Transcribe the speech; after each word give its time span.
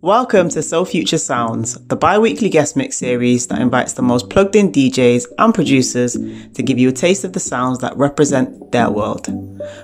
Welcome 0.00 0.48
to 0.50 0.62
Soul 0.62 0.84
Future 0.84 1.18
Sounds, 1.18 1.74
the 1.88 1.96
bi 1.96 2.20
weekly 2.20 2.48
guest 2.48 2.76
mix 2.76 2.96
series 2.96 3.48
that 3.48 3.60
invites 3.60 3.94
the 3.94 4.02
most 4.02 4.30
plugged 4.30 4.54
in 4.54 4.70
DJs 4.70 5.26
and 5.38 5.52
producers 5.52 6.12
to 6.12 6.62
give 6.62 6.78
you 6.78 6.90
a 6.90 6.92
taste 6.92 7.24
of 7.24 7.32
the 7.32 7.40
sounds 7.40 7.80
that 7.80 7.96
represent 7.96 8.70
their 8.70 8.90
world. 8.90 9.26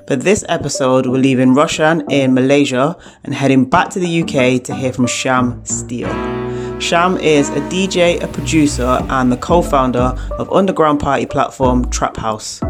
For 0.07 0.15
this 0.15 0.45
episode, 0.49 1.07
we're 1.07 1.19
leaving 1.19 1.53
Roshan 1.53 2.09
in 2.13 2.33
Malaysia 2.33 2.97
and 3.25 3.35
heading 3.35 3.69
back 3.69 3.91
to 3.91 3.99
the 3.99 4.23
UK 4.23 4.63
to 4.63 4.75
hear 4.77 4.93
from 4.93 5.09
Sham 5.09 5.65
Steele. 5.65 6.35
Sham 6.81 7.17
is 7.17 7.49
a 7.49 7.61
DJ, 7.63 8.23
a 8.23 8.29
producer, 8.29 8.99
and 9.09 9.33
the 9.33 9.37
co 9.37 9.63
founder 9.63 10.15
of 10.39 10.53
underground 10.53 11.01
party 11.01 11.27
platform 11.27 11.91
Trap 11.91 12.17
House 12.17 12.61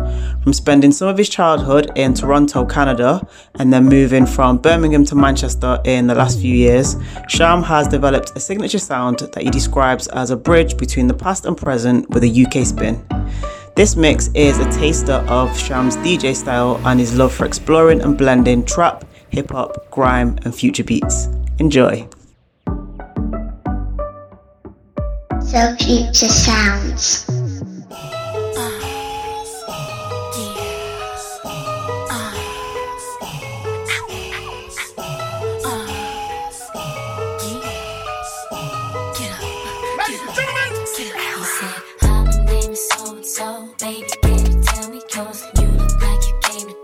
from 0.45 0.53
spending 0.53 0.93
some 0.93 1.09
of 1.09 1.17
his 1.17 1.31
childhood 1.31 1.91
in 1.97 2.13
Toronto, 2.13 2.67
Canada, 2.67 3.27
and 3.55 3.73
then 3.73 3.87
moving 3.87 4.27
from 4.27 4.59
Birmingham 4.59 5.03
to 5.07 5.15
Manchester 5.15 5.81
in 5.87 6.07
the 6.07 6.15
last 6.15 6.39
few 6.39 6.55
years, 6.55 6.97
Sham 7.29 7.63
has 7.63 7.89
developed 7.89 8.33
a 8.37 8.41
signature 8.41 8.79
sound 8.79 9.21
that 9.21 9.43
he 9.43 9.49
describes 9.49 10.07
as 10.09 10.31
a 10.31 10.37
bridge 10.37 10.77
between 10.77 11.07
the 11.07 11.15
past 11.15 11.47
and 11.47 11.57
present 11.57 12.11
with 12.11 12.25
a 12.25 12.45
UK 12.45 12.67
spin. 12.67 13.03
This 13.75 13.97
mix 13.97 14.29
is 14.35 14.59
a 14.59 14.65
taster 14.67 15.25
of 15.29 15.59
Sham's 15.59 15.97
DJ 15.97 16.37
style 16.37 16.79
and 16.85 17.01
his 17.01 17.17
love 17.17 17.33
for 17.33 17.47
exploring 17.47 18.03
and 18.03 18.17
blending 18.17 18.67
trap, 18.67 19.07
hip 19.31 19.51
hop, 19.51 19.91
grime, 19.91 20.39
and 20.45 20.55
future 20.55 20.85
beats. 20.85 21.27
Enjoy. 21.59 22.07
So 25.41 25.75
future 25.77 26.29
sounds. 26.29 27.44
tell 44.85 44.93
me 44.93 45.01
cause 45.11 45.45
you 45.61 45.67
look 45.69 46.01
like 46.03 46.21
you 46.27 46.39
came 46.43 46.69
to 46.69 46.84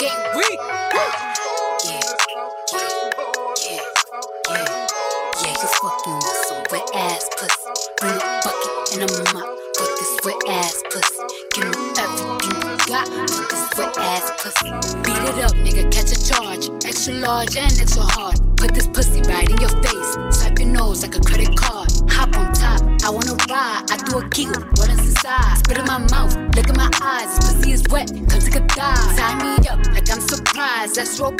Get 0.00 0.34
weak. 0.34 0.58
Yeah. 1.84 2.00
You 5.42 5.68
fucking 5.82 6.20
some 6.48 6.64
wet 6.70 6.88
ass 6.94 7.28
pussy. 7.36 7.70
Bring 7.98 8.14
a 8.14 8.40
bucket 8.42 8.92
and 8.94 9.02
a 9.02 9.34
mop 9.34 9.58
for 9.76 9.88
this 9.98 10.12
wet 10.24 10.40
ass 10.48 10.82
pussy. 10.90 11.20
Give 11.52 11.66
me 11.66 11.72
everything 11.98 12.40
you 12.40 12.76
got 12.86 13.08
this 13.50 13.68
wet 13.76 13.98
ass 13.98 14.32
pussy. 14.38 14.70
Beat 15.02 15.20
it 15.28 15.44
up, 15.44 15.52
nigga, 15.56 15.92
catch 15.92 16.12
a 16.12 16.18
charge. 16.24 16.70
Extra 16.86 17.14
large 17.14 17.56
and 17.58 17.78
extra 17.78 18.02
hard. 18.02 18.29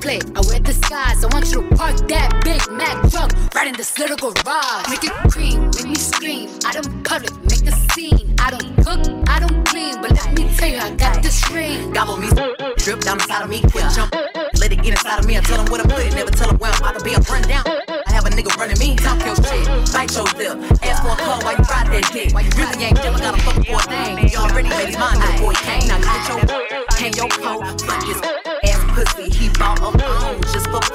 play. 0.00 0.18
I 0.34 0.40
wear 0.48 0.60
disguise. 0.60 1.22
I 1.24 1.28
want 1.32 1.52
you 1.52 1.62
to 1.62 1.76
park 1.76 1.96
that 2.08 2.40
Big 2.42 2.60
Mac 2.72 2.96
truck 3.10 3.30
right 3.54 3.68
in 3.68 3.74
this 3.74 3.98
little 3.98 4.16
garage. 4.16 4.88
Make 4.88 5.04
it 5.04 5.12
cream, 5.30 5.70
make 5.76 5.88
me 5.88 5.94
scream. 5.94 6.48
I 6.64 6.72
don't 6.72 7.04
public, 7.04 7.32
make 7.44 7.64
a 7.68 7.74
scene. 7.92 8.34
I 8.40 8.50
don't 8.50 8.74
cook, 8.84 9.04
I 9.28 9.38
don't 9.40 9.64
clean, 9.68 10.00
but 10.00 10.12
let 10.12 10.32
me 10.32 10.48
tell 10.56 10.68
you, 10.68 10.78
I 10.78 10.90
got 10.96 11.22
this 11.22 11.38
ring. 11.52 11.92
Gobble 11.92 12.16
me, 12.16 12.28
drip 12.76 13.00
down 13.00 13.20
inside 13.20 13.42
of 13.44 13.50
me, 13.50 13.60
quick 13.60 13.84
jump. 13.94 14.14
Let 14.58 14.72
it 14.72 14.82
get 14.82 14.96
inside 14.96 15.20
of 15.20 15.26
me. 15.26 15.36
I 15.36 15.40
tell 15.40 15.62
them 15.62 15.70
what 15.70 15.80
I 15.80 15.84
put 15.84 16.04
it, 16.04 16.14
never 16.14 16.30
tell 16.30 16.48
them 16.48 16.58
where 16.58 16.72
I'm 16.72 16.80
about 16.80 16.98
to 16.98 17.04
be. 17.04 17.14
I'm 17.14 17.22
run 17.28 17.42
down. 17.42 17.64
I 17.66 18.12
have 18.12 18.24
a 18.26 18.30
nigga 18.30 18.56
running 18.56 18.78
me. 18.78 18.96
Talk 18.96 19.20
your 19.24 19.36
shit, 19.36 19.68
bite 19.92 20.12
your 20.16 20.24
lip. 20.40 20.56
Ask 20.82 21.02
for 21.04 21.12
a 21.12 21.16
call 21.16 21.40
while 21.44 21.56
you 21.56 21.64
ride 21.68 21.88
that 21.92 22.10
dick. 22.12 22.32
Why 22.32 22.40
you 22.40 22.50
really 22.56 22.84
ain't 22.84 22.96
never 23.04 23.18
got 23.18 23.38
a 23.38 23.42
fuck 23.42 23.60
for 23.64 23.76
a 23.76 23.84
thing. 23.92 24.28
You 24.28 24.38
already 24.38 24.68
made 24.68 24.88
his 24.88 24.98
mind, 24.98 25.20
that 25.20 25.36
boy 25.40 25.52
can't. 25.52 25.86
Now 25.88 26.00
get 26.00 26.20
your, 26.28 26.88
hang 26.96 27.12
your 27.14 27.28
coat, 27.28 27.80
fuck 27.82 28.02
his 28.04 28.39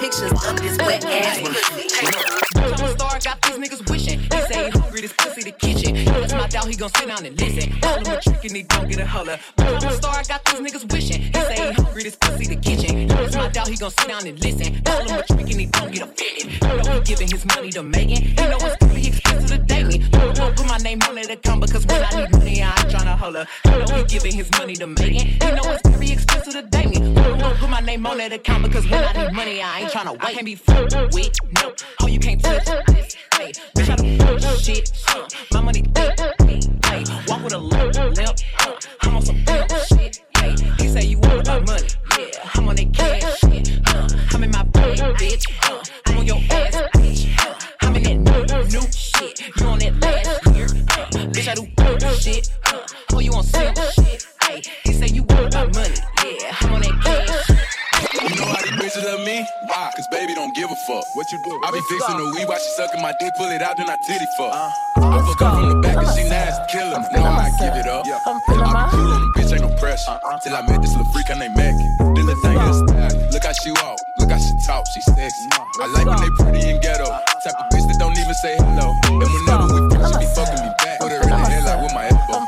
pictures 0.05 0.31
of 0.31 0.61
this 0.61 0.77
wet 0.77 1.03
ass 1.05 1.39
pussy. 1.41 1.89
Star 1.89 3.19
got 3.19 3.41
these 3.41 3.57
niggas 3.57 3.89
wishing. 3.89 4.19
He 4.19 4.29
say 4.29 4.65
he 4.65 4.69
hungry, 4.69 5.01
this 5.01 5.13
pussy 5.13 5.41
the 5.41 5.51
kitchen. 5.51 5.95
He 5.95 6.11
was 6.11 6.33
my 6.33 6.47
doubt, 6.47 6.67
he 6.67 6.75
gon' 6.75 6.89
sit 6.89 7.07
down 7.07 7.25
and 7.25 7.39
listen. 7.39 7.73
All 7.83 7.97
him 7.97 8.13
a 8.13 8.21
trick 8.21 8.43
and 8.43 8.55
he 8.55 8.63
don't 8.63 8.87
get 8.87 8.99
a 8.99 9.05
holler. 9.05 9.39
Star 9.57 10.23
got 10.27 10.45
these 10.45 10.61
niggas 10.61 10.91
wishing. 10.91 11.21
He 11.21 11.33
say 11.33 11.55
he 11.55 11.73
hungry, 11.73 12.03
this 12.03 12.15
pussy 12.17 12.45
the 12.45 12.55
kitchen. 12.55 13.09
He 13.09 13.15
was 13.15 13.35
my 13.35 13.49
doubt, 13.49 13.67
he 13.67 13.77
gon' 13.77 13.91
sit 13.91 14.07
down 14.07 14.27
and 14.27 14.39
listen. 14.39 14.81
All 14.87 15.01
him 15.01 15.19
a 15.19 15.23
trick 15.23 15.49
and 15.51 15.59
he 15.61 15.65
don't 15.65 15.91
get 15.91 16.01
a 16.03 16.07
fitting. 16.07 16.49
He 16.51 16.89
know 16.89 17.01
giving 17.01 17.29
his 17.29 17.45
money 17.45 17.71
to 17.71 17.83
Megan. 17.83 18.21
He 18.21 18.35
know 18.35 18.57
it's 18.61 18.85
really 18.85 19.07
expensive 19.07 19.49
to 19.49 19.57
date 19.57 19.87
me. 19.87 19.97
Don't 20.09 20.55
put 20.55 20.67
my 20.67 20.77
name 20.77 21.01
on 21.03 21.17
it 21.17 21.27
to 21.29 21.35
come 21.37 21.61
because 21.61 21.85
when 21.87 22.03
I 22.03 22.09
need 22.21 22.31
money, 22.31 22.61
I 22.61 22.69
ain't 22.69 22.89
tryna 22.93 23.17
holler. 23.17 23.47
He 23.63 23.69
know 23.69 23.95
he 23.95 24.03
giving 24.03 24.33
his 24.33 24.51
money 24.51 24.75
to 24.75 24.85
Megan. 24.85 25.27
He 25.27 25.37
know 25.39 25.65
it's 25.73 25.84
Money 27.97 28.23
on 28.23 28.29
that 28.29 28.33
account 28.33 28.63
because 28.63 28.89
when 28.89 29.01
I 29.01 29.13
need 29.13 29.33
money, 29.33 29.61
I 29.61 29.79
ain't 29.79 29.91
tryna 29.91 30.11
wait. 30.11 30.23
I 30.23 30.33
can't 30.33 30.45
be 30.45 30.55
fucked 30.55 31.13
with, 31.13 31.31
no. 31.61 31.73
Oh, 32.01 32.07
you 32.07 32.19
can't 32.19 32.43
touch 32.43 32.65
this, 32.87 33.15
hey. 33.37 33.53
Bitch, 33.73 33.89
I 33.89 33.95
don't 33.95 34.59
shit, 34.59 34.91
huh. 35.05 35.25
My 35.53 35.61
money 35.61 35.81
thick, 35.93 36.19
hey. 36.85 37.03
Walk 37.29 37.41
with 37.41 37.53
a 37.53 37.57
limp, 37.57 37.95
limp. 38.17 38.39
huh. 38.55 38.75
I'm 39.01 39.15
on 39.15 39.21
some 39.21 39.41
real 39.47 39.67
shit, 39.85 40.21
hey. 40.37 40.55
He 40.77 40.89
say 40.89 41.05
you 41.05 41.19
want 41.19 41.47
my 41.47 41.59
money, 41.61 41.87
yeah. 42.19 42.49
I'm 42.55 42.67
on 42.67 42.75
that 42.75 42.93
cash 42.93 43.39
shit, 43.39 43.79
huh. 43.85 44.07
I'm 44.33 44.43
in 44.43 44.51
my 44.51 44.63
bag, 44.63 44.97
bitch, 45.15 45.45
huh. 45.61 45.81
I'm 46.07 46.17
on 46.17 46.25
your 46.25 46.41
ass, 46.49 46.75
bitch, 46.95 47.33
huh. 47.37 47.55
I'm 47.81 47.95
in 47.95 48.03
that 48.25 48.49
new, 48.49 48.79
new 48.79 48.91
shit. 48.91 49.41
You 49.57 49.67
on 49.67 49.79
that 49.79 50.01
last 50.01 50.55
year, 50.57 50.67
huh. 50.89 51.07
Bitch, 51.31 51.47
I 51.47 51.55
do 51.55 52.15
shit, 52.19 52.51
huh. 52.65 52.85
Oh, 53.13 53.19
you 53.19 53.31
on 53.31 53.43
simple 53.43 53.83
shit, 53.91 54.27
hey. 54.43 54.61
He 54.83 54.91
say 54.91 55.07
you 55.07 55.23
want 55.23 55.53
my 55.53 55.65
money, 55.67 55.95
bitches 58.95 59.25
me? 59.25 59.47
Why? 59.65 59.91
Cause 59.95 60.07
baby 60.07 60.33
don't 60.33 60.55
give 60.55 60.71
a 60.71 60.75
fuck. 60.75 61.03
What 61.15 61.31
you 61.31 61.39
do? 61.43 61.61
I 61.63 61.71
be 61.71 61.81
fixing 61.89 62.17
the 62.17 62.31
weed 62.35 62.47
while 62.47 62.57
she 62.57 62.69
sucking 62.75 63.01
my 63.01 63.13
dick, 63.19 63.33
pull 63.35 63.49
it 63.51 63.61
out, 63.61 63.77
then 63.77 63.89
I 63.89 63.97
titty 64.07 64.25
fuck. 64.37 64.53
Uh, 64.53 64.71
I 64.97 65.21
fuck 65.21 65.41
up 65.41 65.53
from 65.55 65.69
the 65.69 65.75
back 65.81 65.97
and 65.97 66.07
she 66.17 66.29
nasty, 66.29 66.77
killer. 66.77 66.99
Now 67.11 67.25
I 67.25 67.49
give 67.59 67.75
it 67.75 67.87
up. 67.87 68.05
Yeah. 68.05 68.19
I'm 68.25 68.39
feeling 68.41 68.65
cool 68.91 69.11
on 69.11 69.21
the 69.21 69.39
bitch, 69.39 69.51
ain't 69.51 69.61
no 69.61 69.75
pressure. 69.77 70.11
Uh-uh. 70.11 70.39
Till 70.39 70.55
I 70.55 70.61
met 70.61 70.81
this 70.81 70.95
little 70.95 71.11
freak, 71.11 71.29
I 71.31 71.35
named 71.35 71.55
Mackie. 71.55 71.89
Then 72.15 72.25
the 72.25 72.35
thing 72.41 72.57
is, 72.57 73.33
look 73.33 73.43
how 73.43 73.53
she 73.53 73.71
walk, 73.71 73.99
look 74.17 74.31
how 74.31 74.37
she 74.37 74.53
talk, 74.65 74.85
she 74.93 75.01
sexy. 75.01 75.49
I 75.81 75.87
like 75.87 76.05
when 76.05 76.19
they 76.21 76.31
pretty 76.39 76.69
and 76.69 76.81
ghetto. 76.81 77.05
Type 77.43 77.55
of 77.59 77.69
bitch 77.71 77.85
that 77.87 77.97
don't 77.99 78.17
even 78.17 78.33
say 78.35 78.55
hello. 78.57 78.95
And 79.05 79.19
whenever 79.19 79.67
we 79.73 79.95
fuck, 79.95 80.07
she 80.07 80.19
be 80.19 80.27
fucking 80.33 80.61
me 80.63 80.71
back. 80.79 80.99
Put 80.99 81.11
her 81.11 81.21
in 81.21 81.29
the 81.29 81.37
headlight 81.37 81.83
with 81.83 81.93
my 81.93 82.07
elbow. 82.07 82.45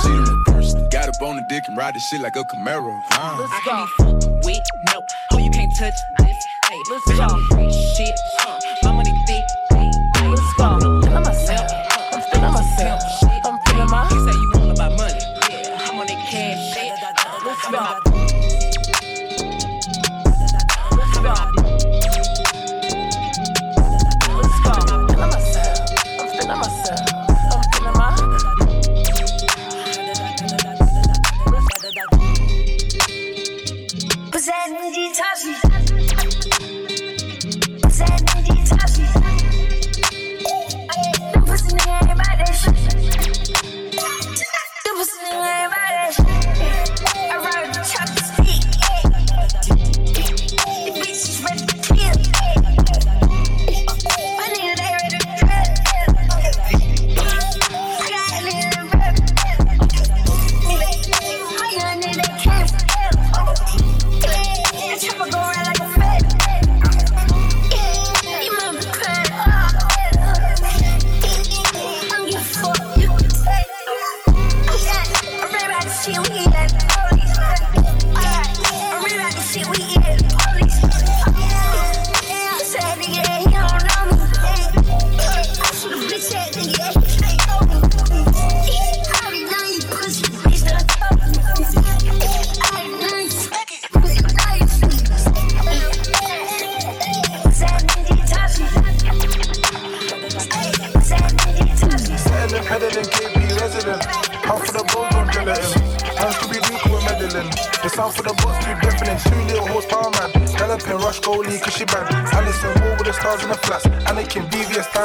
She 0.00 0.08
the 0.08 0.42
first, 0.46 0.76
got 0.90 1.08
up 1.08 1.20
on 1.22 1.36
the 1.36 1.42
dick 1.48 1.68
and 1.68 1.76
ride 1.76 1.94
this 1.94 2.08
shit 2.08 2.20
like 2.20 2.36
a 2.36 2.44
Camaro. 2.44 2.90
Uh. 3.12 3.46
I 3.46 3.60
can't 3.64 4.30
with 4.44 4.64
no 4.92 5.02
can't 5.70 5.94
touch 5.94 6.00
this. 6.18 6.46
Hey, 6.68 6.82
let's 6.90 7.06
go. 7.06 7.70
Shit, 7.96 8.14
uh, 8.40 8.60
my 8.82 8.92
money 8.92 9.12
thick. 9.26 9.44
Let's 10.22 10.54
go. 10.54 10.89
Them 45.40 46.99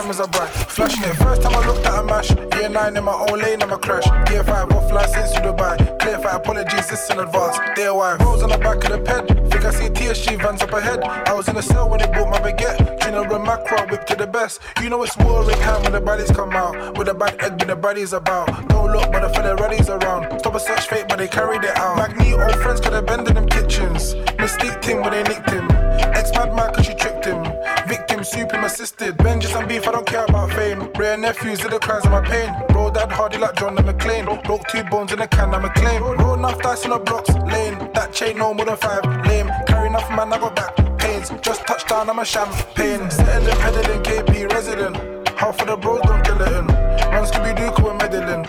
Diamonds 0.05 0.21
are 0.21 0.27
bright. 0.27 0.49
Flashing 0.69 1.03
it. 1.09 1.15
First 1.15 1.41
time 1.41 1.55
I 1.55 1.65
looked 1.65 1.83
at 1.83 1.99
a 1.99 2.03
mash. 2.03 2.29
Year 2.29 2.69
9 2.69 2.95
in 2.95 3.03
my 3.03 3.11
own 3.11 3.39
lane, 3.39 3.63
I'm 3.63 3.71
a 3.71 3.77
crash. 3.79 4.05
Year 4.29 4.43
5 4.43 4.71
off 4.73 4.91
license 4.91 5.31
to 5.31 5.39
Dubai. 5.39 5.99
Clear 5.99 6.19
for 6.19 6.27
apologies, 6.27 6.87
this 6.87 7.09
in 7.09 7.17
advance. 7.17 7.57
Day 7.75 7.89
why? 7.89 8.15
Rose 8.17 8.43
on 8.43 8.51
the 8.51 8.59
back 8.59 8.83
of 8.83 8.91
the 8.91 8.99
ped. 8.99 9.27
Think 9.49 9.65
I 9.65 9.71
see 9.71 9.89
TSG 9.89 10.39
vans 10.39 10.61
up 10.61 10.73
ahead. 10.73 11.01
I 11.01 11.33
was 11.33 11.47
in 11.47 11.55
the 11.55 11.63
cell 11.63 11.89
when 11.89 12.01
they 12.01 12.05
bought 12.05 12.29
my 12.29 12.37
baguette. 12.37 13.01
General 13.01 13.39
macro 13.39 13.87
whip 13.87 14.05
to 14.05 14.15
the 14.15 14.27
best. 14.27 14.61
You 14.79 14.91
know 14.91 15.01
it's 15.01 15.17
warring 15.17 15.59
hand 15.61 15.81
when 15.81 15.93
the 15.93 16.01
bodies 16.01 16.29
come 16.29 16.51
out. 16.51 16.95
With 16.99 17.07
a 17.07 17.15
bad 17.15 17.41
egg, 17.41 17.57
when 17.57 17.69
the 17.69 17.75
bodies 17.75 18.13
about. 18.13 18.45
Don't 18.69 18.91
look, 18.91 19.11
but 19.11 19.21
the 19.21 19.29
fella 19.33 19.55
ready's 19.55 19.89
around. 19.89 20.37
Stop 20.37 20.53
a 20.53 20.59
search 20.59 20.87
fake, 20.87 21.07
but 21.09 21.17
they 21.17 21.27
carried 21.27 21.63
it 21.63 21.75
out. 21.77 21.97
Magneto 21.97 22.47
friends 22.61 22.79
could 22.79 22.93
have 22.93 23.07
been 23.07 23.21
in 23.25 23.33
them 23.33 23.47
kitchens. 23.47 24.13
Mystique 24.37 24.79
team 24.83 25.01
when 25.01 25.13
they 25.13 25.23
nicked 25.23 25.49
him. 25.49 25.67
Ex 26.13 26.31
mad 26.33 26.53
man 26.55 26.71
cause 26.75 26.85
she 26.85 26.93
tricked 26.93 27.25
him. 27.25 27.41
Victim, 27.87 28.14
him 28.33 28.63
assisted. 28.63 29.17
Vengeance 29.17 29.53
and 29.55 29.67
beef, 29.67 29.87
I 29.87 29.91
don't 29.91 30.05
care 30.05 30.25
about 30.25 30.51
fame. 30.51 30.89
Rare 30.97 31.17
nephews 31.17 31.59
did 31.59 31.71
the 31.71 31.79
cries 31.79 32.05
of 32.05 32.11
my 32.11 32.21
pain. 32.21 32.53
Bro, 32.69 32.91
dad 32.91 33.11
hardy 33.11 33.37
like 33.37 33.55
John 33.55 33.75
McClane. 33.75 34.43
Broke 34.43 34.67
two 34.67 34.83
bones 34.85 35.11
in 35.11 35.21
a 35.21 35.27
can, 35.27 35.53
I'm 35.53 35.65
a 35.65 35.73
claim. 35.73 36.01
Roll 36.01 36.33
enough 36.33 36.61
dice 36.61 36.83
in 36.85 36.91
the 36.91 36.99
blocks, 36.99 37.29
lane. 37.29 37.77
That 37.93 38.13
chain 38.13 38.37
no 38.37 38.53
more 38.53 38.65
than 38.65 38.77
five, 38.77 39.03
lame. 39.27 39.49
Carry 39.67 39.87
enough 39.87 40.09
man, 40.09 40.33
I 40.33 40.39
got 40.39 40.55
back 40.55 40.85
pains. 41.05 41.29
Just 41.41 41.65
touched 41.67 41.87
touchdown, 41.87 42.09
I'm 42.09 42.19
a 42.19 42.25
champagne. 42.25 43.09
Settling, 43.09 43.57
peddling, 43.63 44.01
KP 44.03 44.51
resident. 44.51 44.95
Half 45.37 45.61
of 45.61 45.67
the 45.67 45.77
bros 45.77 46.01
don't 46.01 46.23
kill 46.23 46.41
it 46.41 46.51
in. 46.59 46.65
Man, 46.67 47.25
Scooby 47.25 47.51
Doo, 47.57 47.83
we're 47.83 47.93
meddling. 47.93 48.43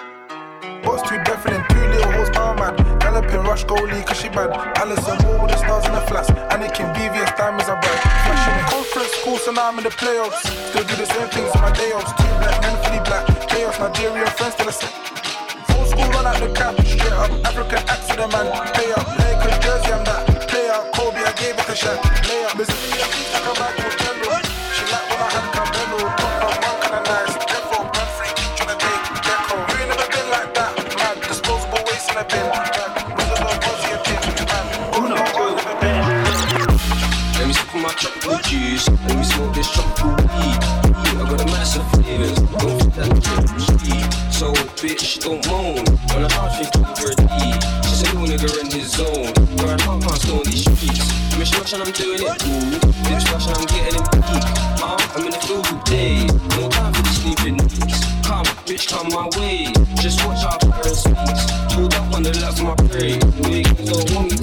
Boss 0.83 1.03
too 1.09 1.19
deafening, 1.25 1.65
Galloping, 3.27 3.49
rush 3.49 3.65
goalie, 3.65 4.07
cause 4.07 4.21
she 4.21 4.29
bad. 4.29 4.51
Allison 4.79 5.19
Moore 5.27 5.43
with 5.43 5.51
the 5.51 5.59
stars 5.59 5.85
in 5.87 5.93
the 5.93 6.01
flats. 6.03 6.31
Anakin 6.55 6.95
BVS 6.95 7.37
diamonds 7.37 7.69
are 7.69 7.81
bright. 7.81 8.01
Flashing. 8.01 8.71
Conference 8.71 9.13
school, 9.19 9.39
so 9.39 9.51
now 9.53 9.69
I'm 9.69 9.79
in 9.79 9.85
the 9.85 9.91
playoffs. 9.91 10.39
Still 10.71 10.85
do 10.85 10.95
the 10.95 11.07
same 11.07 11.29
things 11.29 11.51
on 11.57 11.63
my 11.63 11.73
day 11.73 11.91
offs. 11.93 12.13
Two 12.15 12.31
black 12.39 12.61
men, 12.63 12.77
fully 12.85 13.01
black. 13.03 13.27
Chaos, 13.49 13.79
Nigerian 13.79 14.27
friends 14.39 14.55
till 14.55 14.67
the 14.67 14.73
set. 14.73 14.93
Full 15.67 15.87
school 15.87 16.09
run 16.15 16.27
out 16.27 16.39
the 16.39 16.53
cap, 16.55 16.75
straight 16.87 17.13
up. 17.13 17.31
African 17.45 17.83
accident, 17.89 18.31
man. 18.33 18.47
Play 18.75 18.93
up, 18.93 19.07
Lakers 19.19 19.59
jersey, 19.59 19.93
I'm 19.93 20.05
that. 20.05 20.49
Play 20.49 20.71
out, 20.71 20.93
Kobe, 20.95 21.19
I 21.19 21.33
gave 21.35 21.59
it 21.59 21.69
a 21.69 21.75
shot. 21.75 21.99
Lay 22.31 22.45
up, 22.47 22.55
I 39.47 41.29
got 41.31 41.41
a 41.41 41.47
massive 41.47 41.87
flavors. 41.91 42.35
Don't 42.35 42.83
fit 42.83 42.95
that 42.95 43.13
street. 43.61 44.13
So, 44.33 44.53
bitch, 44.83 45.21
don't 45.21 45.47
moan. 45.47 45.85
When 46.11 46.25
I 46.25 46.33
hard 46.33 46.53
think 46.59 46.75
over 46.77 47.13
a 47.13 47.17
D. 47.17 47.23
Just 47.83 48.07
a 48.07 48.19
little 48.19 48.27
nigga 48.27 48.49
in 48.61 48.67
his 48.71 48.91
zone. 48.91 49.33
Going 49.57 49.79
half 49.79 50.03
past 50.03 50.29
on 50.31 50.43
these 50.45 50.63
streets. 50.63 51.17
Rush 51.67 51.73
and 51.75 51.83
I'm 51.83 51.93
doing 51.93 52.19
it. 52.21 52.29
Lips 53.09 53.31
rush 53.31 53.47
and 53.47 53.57
I'm 53.57 53.67
getting 53.67 54.01
it 54.01 54.07
I'm 55.15 55.25
in 55.25 55.31
the 55.31 55.39
field 55.47 55.67
all 55.67 55.83
day. 55.85 56.27
No 56.57 56.69
time 56.69 56.93
for 56.93 57.03
these 57.03 57.23
sleeping 57.23 57.57
neeks. 57.57 58.05
Come, 58.27 58.45
bitch, 58.67 58.89
come 58.89 59.09
my 59.11 59.29
way. 59.39 59.73
Just 60.03 60.25
watch 60.27 60.43
how 60.43 60.59
Paris 60.59 61.03
speaks. 61.03 61.75
Pulled 61.75 61.95
up 61.95 62.15
on 62.15 62.23
the 62.23 62.33
my 62.63 62.75
prey. 62.89 63.19
Don't. 63.19 64.37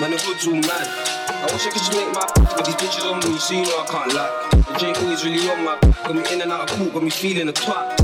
Man, 0.00 0.10
the 0.10 0.18
hood's 0.18 0.46
all 0.46 0.54
mad. 0.54 1.23
I 1.44 1.52
wish 1.52 1.66
I 1.66 1.70
could 1.70 1.84
just 1.84 1.92
make 1.92 2.08
my 2.16 2.24
but 2.56 2.64
these 2.64 2.74
bitches 2.76 3.04
on 3.04 3.20
me, 3.20 3.36
so 3.36 3.52
you 3.52 3.68
know 3.68 3.76
I 3.76 3.84
can't 3.84 4.14
lie. 4.16 4.32
The 4.64 4.78
drink 4.80 4.96
always 5.02 5.24
really 5.26 5.44
on 5.50 5.62
my 5.62 5.76
got 5.76 6.14
me 6.16 6.24
in 6.32 6.40
and 6.40 6.50
out 6.50 6.70
of 6.70 6.78
court, 6.78 6.94
got 6.94 7.02
me 7.02 7.10
feeling 7.10 7.48
a 7.48 7.52
twat. 7.52 8.00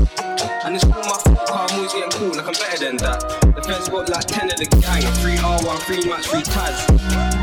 And 0.63 0.75
it's 0.75 0.85
all 0.85 0.91
my 0.91 1.17
fault, 1.25 1.49
I'm 1.49 1.73
always 1.73 1.91
getting 1.91 2.11
caught 2.13 2.37
like 2.37 2.45
I'm 2.45 2.53
better 2.53 2.85
than 2.85 2.97
that. 3.01 3.17
The 3.57 3.63
fence 3.65 3.89
got 3.89 4.09
like 4.13 4.27
10 4.29 4.45
of 4.45 4.57
the 4.61 4.69
gang, 4.77 5.01
3 5.25 5.41
R1, 5.41 5.77
3 5.89 6.05
match, 6.05 6.29
3 6.29 6.41
tads. 6.53 6.85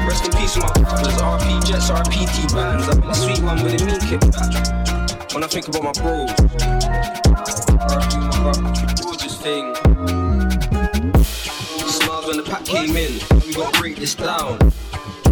Rest 0.06 0.22
in 0.22 0.30
peace 0.38 0.54
with 0.54 0.70
my 0.70 0.72
brothers, 0.86 1.18
RP 1.18 1.66
Jets, 1.66 1.90
RP 1.90 2.30
T 2.30 2.46
bands. 2.54 2.86
I'm 2.86 3.02
in 3.02 3.08
the 3.08 3.14
sweet 3.18 3.42
one 3.42 3.58
with 3.58 3.74
a 3.74 3.84
mean 3.84 3.98
kick 4.06 4.22
back. 4.30 5.34
When 5.34 5.42
I 5.42 5.48
think 5.50 5.66
about 5.66 5.82
my 5.82 5.90
bros, 5.98 6.30
RP 7.90 9.02
gorgeous 9.02 9.34
thing. 9.42 9.74
Smiles 11.90 12.26
when 12.30 12.38
the 12.38 12.46
pack 12.46 12.62
came 12.64 12.94
in, 12.94 13.18
we 13.42 13.52
gotta 13.52 13.74
break 13.80 13.96
this 13.96 14.14
down. 14.14 14.62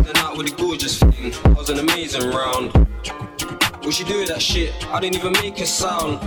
Then 0.07 0.17
out 0.19 0.37
with 0.39 0.53
a 0.53 0.57
gorgeous 0.57 1.01
thing, 1.01 1.33
that 1.33 1.57
was 1.59 1.69
an 1.69 1.81
amazing 1.81 2.31
round. 2.31 2.71
What 3.83 3.93
she 3.93 4.05
do 4.05 4.19
with 4.21 4.29
that 4.29 4.41
shit? 4.41 4.73
I 4.87 5.01
didn't 5.01 5.17
even 5.17 5.33
make 5.33 5.59
a 5.59 5.67
sound. 5.67 6.21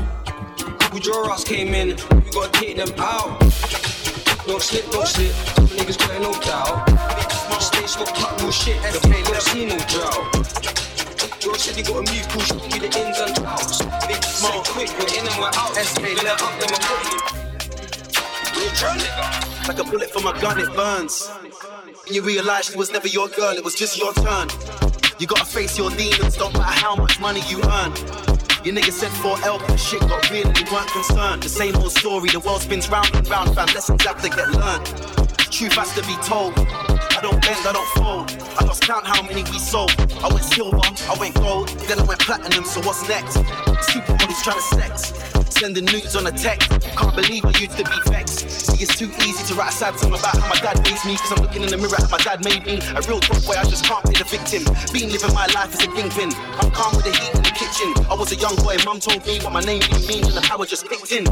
Couple 0.82 1.00
draw 1.00 1.32
us 1.32 1.46
came 1.46 1.74
in, 1.74 1.96
we 1.96 2.30
gotta 2.32 2.52
take 2.60 2.76
them 2.76 2.92
out. 3.00 3.40
Don't 4.44 4.62
slip, 4.62 4.84
don't 4.92 5.08
slip, 5.08 5.32
couple 5.56 5.72
niggas 5.80 5.98
got 5.98 6.12
no 6.20 6.34
doubt. 6.44 6.90
Stay 7.62 7.88
stop 7.88 8.14
cut 8.20 8.42
no 8.44 8.52
shit, 8.52 8.84
the 8.92 9.00
play 9.00 9.24
don't 9.24 9.42
see 9.48 9.66
no 9.66 9.78
drought. 9.88 10.28
Bro 11.40 11.54
said 11.54 11.78
you 11.78 11.84
gotta 11.88 12.04
move, 12.12 12.28
push, 12.36 12.52
be 12.52 12.84
the 12.84 12.92
ins 13.00 13.18
and 13.20 13.40
outs. 13.48 13.80
Big 14.12 14.22
smart, 14.26 14.68
quick, 14.68 14.92
we're 15.00 15.08
in 15.16 15.24
and 15.24 15.40
we're 15.40 15.56
out. 15.56 15.72
Fill 15.72 16.20
it 16.20 16.28
up, 16.28 16.40
then 16.60 16.68
we're 16.68 16.84
putting 16.84 17.40
Real 18.60 18.72
trap 18.76 19.00
nigga. 19.00 19.68
Like 19.70 19.80
a 19.80 19.84
bullet 19.86 20.12
from 20.12 20.28
a 20.28 20.34
gun, 20.42 20.60
it 20.60 20.68
burns. 20.76 21.32
And 22.10 22.16
you 22.16 22.24
realize 22.24 22.66
she 22.66 22.76
was 22.76 22.92
never 22.92 23.08
your 23.08 23.28
girl, 23.28 23.56
it 23.56 23.64
was 23.64 23.76
just 23.76 23.96
your 23.96 24.12
turn. 24.14 24.48
You 25.20 25.28
gotta 25.28 25.46
face 25.46 25.78
your 25.78 25.92
demons, 25.92 26.38
don't 26.38 26.52
matter 26.54 26.64
how 26.64 26.96
much 26.96 27.20
money 27.20 27.40
you 27.48 27.58
earn. 27.58 27.94
Your 28.66 28.74
nigga 28.74 28.92
said 28.92 29.12
4L, 29.22 29.60
but 29.60 29.78
shit 29.78 30.00
got 30.02 30.28
real 30.32 30.48
and 30.48 30.70
weren't 30.72 30.90
concerned. 30.90 31.44
The 31.44 31.50
same 31.50 31.76
old 31.76 31.92
story, 31.92 32.32
the 32.32 32.40
world 32.40 32.64
spins 32.64 32.90
round 32.90 33.14
and 33.14 33.30
round, 33.30 33.54
fam. 33.54 33.68
Lessons 33.76 34.04
have 34.06 34.20
to 34.24 34.30
get 34.30 34.50
learned. 34.50 35.29
Truth 35.60 35.76
has 35.76 35.94
to 35.94 36.02
be 36.08 36.16
told. 36.24 36.56
I 36.56 37.20
don't 37.20 37.36
bend, 37.44 37.68
I 37.68 37.76
don't 37.76 37.92
fold. 38.00 38.32
I 38.56 38.64
lost 38.64 38.82
count 38.84 39.06
how 39.06 39.22
many 39.24 39.44
we 39.52 39.60
sold. 39.60 39.92
I 40.24 40.32
went 40.32 40.48
silver, 40.48 40.80
I 40.80 41.18
went 41.20 41.36
gold, 41.36 41.68
then 41.84 42.00
I 42.00 42.04
went 42.04 42.22
platinum, 42.22 42.64
so 42.64 42.80
what's 42.88 43.04
next? 43.10 43.36
Supermodels 43.92 44.40
trying 44.40 44.56
to 44.56 44.68
sex. 44.80 45.12
Sending 45.52 45.84
nudes 45.84 46.16
on 46.16 46.28
a 46.28 46.32
text. 46.32 46.72
Can't 46.96 47.14
believe 47.14 47.44
I 47.44 47.52
used 47.60 47.76
to 47.76 47.84
be 47.84 47.98
vexed. 48.08 48.48
See, 48.50 48.84
it's 48.84 48.96
too 48.98 49.12
easy 49.28 49.44
to 49.52 49.54
write 49.60 49.68
a 49.68 49.76
sad 49.76 50.00
song 50.00 50.16
about 50.16 50.40
how 50.40 50.48
my 50.48 50.56
dad 50.64 50.80
raised 50.88 51.04
me. 51.04 51.18
Cause 51.18 51.34
I'm 51.36 51.44
looking 51.44 51.64
in 51.64 51.68
the 51.68 51.78
mirror 51.78 52.00
at 52.00 52.10
my 52.10 52.20
dad 52.24 52.40
made 52.46 52.64
me. 52.64 52.80
A 52.96 53.04
real 53.04 53.20
tough 53.20 53.44
boy, 53.46 53.60
I 53.60 53.68
just 53.68 53.84
can't 53.84 54.06
be 54.08 54.16
the 54.16 54.24
victim. 54.24 54.64
Been 54.96 55.12
living 55.12 55.34
my 55.36 55.48
life 55.52 55.76
as 55.76 55.84
a 55.84 55.92
kingpin. 55.92 56.32
I'm 56.64 56.72
calm 56.72 56.96
with 56.96 57.04
the 57.04 57.12
heat 57.12 57.36
in 57.36 57.44
the 57.44 57.52
kitchen. 57.52 57.92
I 58.08 58.16
was 58.16 58.32
a 58.32 58.40
young 58.40 58.56
boy, 58.64 58.78
mum 58.86 59.02
told 59.02 59.28
me 59.28 59.44
what 59.44 59.52
my 59.52 59.60
name 59.60 59.84
really 59.92 60.08
means, 60.08 60.28
and 60.32 60.38
the 60.40 60.46
power 60.48 60.64
just 60.66 60.88
kicked 60.88 61.12
in. 61.12 61.28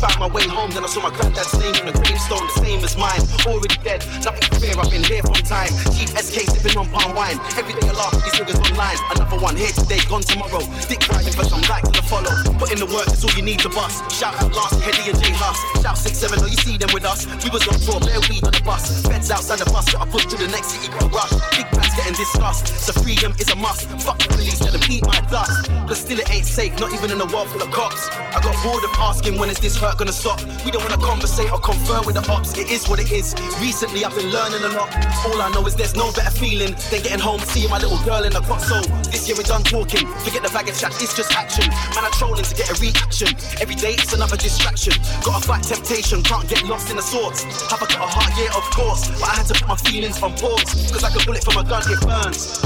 Found 0.00 0.16
my 0.16 0.32
way 0.32 0.48
home, 0.48 0.72
then 0.72 0.80
I 0.80 0.88
saw 0.88 1.04
my 1.04 1.12
granddad's 1.12 1.52
name 1.60 1.76
on 1.76 1.84
the 1.84 1.92
gravestone, 1.92 2.40
the 2.48 2.56
same 2.64 2.80
as 2.80 2.96
mine. 2.96 3.20
Already 3.44 3.76
dead, 3.84 4.00
nothing 4.24 4.48
to 4.48 4.52
fear, 4.56 4.72
I've 4.80 4.88
been 4.88 5.04
here 5.04 5.20
from 5.20 5.36
time. 5.44 5.68
Keep 5.92 6.16
SK 6.16 6.48
sipping 6.56 6.72
on 6.80 6.88
palm 6.88 7.12
wine. 7.12 7.36
Every 7.60 7.76
day 7.76 7.84
I 7.84 7.92
laugh 7.92 8.16
these 8.24 8.32
niggas 8.32 8.64
online. 8.64 8.96
Another 9.12 9.36
one 9.36 9.60
here 9.60 9.68
today, 9.76 10.00
gone 10.08 10.24
tomorrow. 10.24 10.64
Dick 10.88 11.04
riding 11.12 11.36
for 11.36 11.44
some 11.44 11.60
likes 11.68 11.92
to 11.92 12.00
follow. 12.08 12.32
Put 12.56 12.72
in 12.72 12.80
the 12.80 12.88
work, 12.88 13.12
that's 13.12 13.20
all 13.28 13.34
you 13.36 13.44
need 13.44 13.60
to 13.60 13.68
bust. 13.68 14.00
Shout 14.08 14.32
out 14.40 14.56
last, 14.56 14.80
Heady 14.80 15.04
and 15.12 15.20
J 15.20 15.36
Hus. 15.36 15.60
Shout 15.84 15.98
6 16.00 16.16
7, 16.16 16.40
oh, 16.40 16.48
you 16.48 16.56
see 16.64 16.80
them 16.80 16.88
with 16.96 17.04
us. 17.04 17.28
We 17.44 17.52
was 17.52 17.68
on 17.68 17.76
tour, 17.84 18.00
bare 18.00 18.24
weed 18.32 18.40
on 18.48 18.56
the 18.56 18.64
bus. 18.64 19.04
Feds 19.04 19.28
outside 19.28 19.60
the 19.60 19.68
bus, 19.68 19.84
got 19.92 20.08
I 20.08 20.08
push 20.08 20.24
to 20.32 20.36
the 20.40 20.48
next 20.48 20.72
city, 20.72 20.88
got 20.88 21.12
rush. 21.12 21.36
Big 21.52 21.68
plans 21.76 21.92
getting 21.92 22.16
discussed, 22.16 22.72
so 22.72 22.96
freedom 23.04 23.36
is 23.36 23.52
a 23.52 23.56
must. 23.60 23.84
Fuck 24.00 24.16
the 24.16 24.32
police, 24.32 24.64
let 24.64 24.72
them 24.72 24.80
eat 24.88 25.04
my 25.04 25.20
dust. 25.28 25.68
But 25.84 26.00
still, 26.00 26.24
it 26.24 26.32
ain't 26.32 26.48
safe, 26.48 26.72
not 26.80 26.88
even 26.96 27.12
in 27.12 27.20
a 27.20 27.28
world 27.28 27.52
full 27.52 27.60
of 27.60 27.68
cops. 27.68 28.08
I 28.08 28.40
got 28.40 28.56
bored 28.64 28.80
of 28.80 28.96
asking 28.96 29.36
when 29.36 29.50
is 29.52 29.60
this 29.60 29.76
hurt 29.76 29.89
gonna 29.96 30.12
stop. 30.12 30.40
We 30.64 30.70
don't 30.70 30.82
wanna 30.82 31.00
conversate 31.00 31.50
or 31.50 31.58
confer 31.58 32.02
with 32.02 32.14
the 32.14 32.24
ops. 32.30 32.56
It 32.56 32.70
is 32.70 32.88
what 32.88 33.00
it 33.00 33.10
is. 33.10 33.34
Recently, 33.60 34.04
I've 34.04 34.14
been 34.14 34.30
learning 34.30 34.62
a 34.62 34.72
lot. 34.76 34.92
All 35.26 35.40
I 35.40 35.50
know 35.50 35.66
is 35.66 35.74
there's 35.74 35.94
no 35.94 36.12
better 36.12 36.30
feeling 36.30 36.76
than 36.90 37.00
getting 37.02 37.18
home, 37.18 37.40
seeing 37.40 37.70
my 37.70 37.78
little 37.78 37.98
girl 38.04 38.24
in 38.24 38.32
the 38.32 38.40
cot. 38.40 38.60
So 38.62 38.80
this 39.10 39.26
year 39.26 39.36
we're 39.36 39.48
done 39.48 39.64
talking. 39.64 40.06
Forget 40.22 40.42
the 40.42 40.50
bag 40.52 40.68
of 40.68 40.78
chat, 40.78 40.92
it's 41.00 41.14
just 41.16 41.32
action. 41.32 41.68
Man, 41.94 42.04
I'm 42.04 42.12
trolling 42.12 42.44
to 42.44 42.54
get 42.54 42.70
a 42.70 42.76
reaction. 42.80 43.28
Every 43.60 43.74
day 43.74 43.94
it's 43.94 44.12
another 44.12 44.36
distraction. 44.36 44.94
Gotta 45.24 45.46
fight 45.46 45.64
temptation, 45.64 46.22
can't 46.22 46.48
get 46.48 46.62
lost 46.68 46.90
in 46.90 46.96
the 46.96 47.02
swords. 47.02 47.42
Have 47.70 47.82
I 47.82 47.86
got 47.86 48.04
a 48.04 48.08
heart? 48.08 48.32
Yeah, 48.36 48.52
of 48.56 48.66
course. 48.76 49.08
But 49.18 49.28
I 49.28 49.34
had 49.40 49.46
to 49.48 49.54
put 49.54 49.68
my 49.68 49.76
feelings 49.76 50.22
on 50.22 50.36
pause. 50.36 50.92
Cause 50.92 51.02
like 51.02 51.16
a 51.16 51.24
bullet 51.24 51.42
from 51.42 51.56
a 51.56 51.64
gun, 51.64 51.82
it 51.88 52.00
burns. 52.04 52.60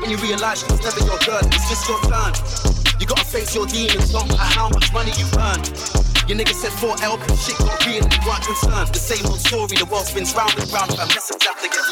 When 0.00 0.10
you 0.10 0.16
realize 0.18 0.62
it's 0.62 0.82
never 0.82 1.00
your 1.06 1.18
girl, 1.24 1.40
it's 1.42 1.68
just 1.68 1.88
your 1.88 2.00
turn. 2.06 2.34
You 3.00 3.06
gotta 3.06 3.24
face 3.24 3.54
your 3.54 3.66
demons, 3.66 4.12
no 4.12 4.20
matter 4.26 4.38
how 4.38 4.68
much 4.68 4.92
money 4.92 5.12
you 5.18 5.26
earn. 5.38 6.11
Your 6.28 6.38
nigga 6.38 6.54
said 6.54 6.70
4L, 6.78 7.18
but 7.18 7.34
shit 7.34 7.58
got 7.58 7.84
real 7.84 8.04
and 8.04 8.14
you 8.14 8.20
weren't 8.24 8.44
concerned. 8.46 8.88
The 8.94 8.98
same 8.98 9.26
old 9.26 9.40
story, 9.40 9.74
the 9.76 9.86
world 9.90 10.06
spins 10.06 10.32
round 10.34 10.54
and 10.54 10.70
round. 10.72 10.92
I 10.92 11.06
mess 11.10 11.30
up, 11.32 11.40
to 11.40 11.68
get 11.68 11.82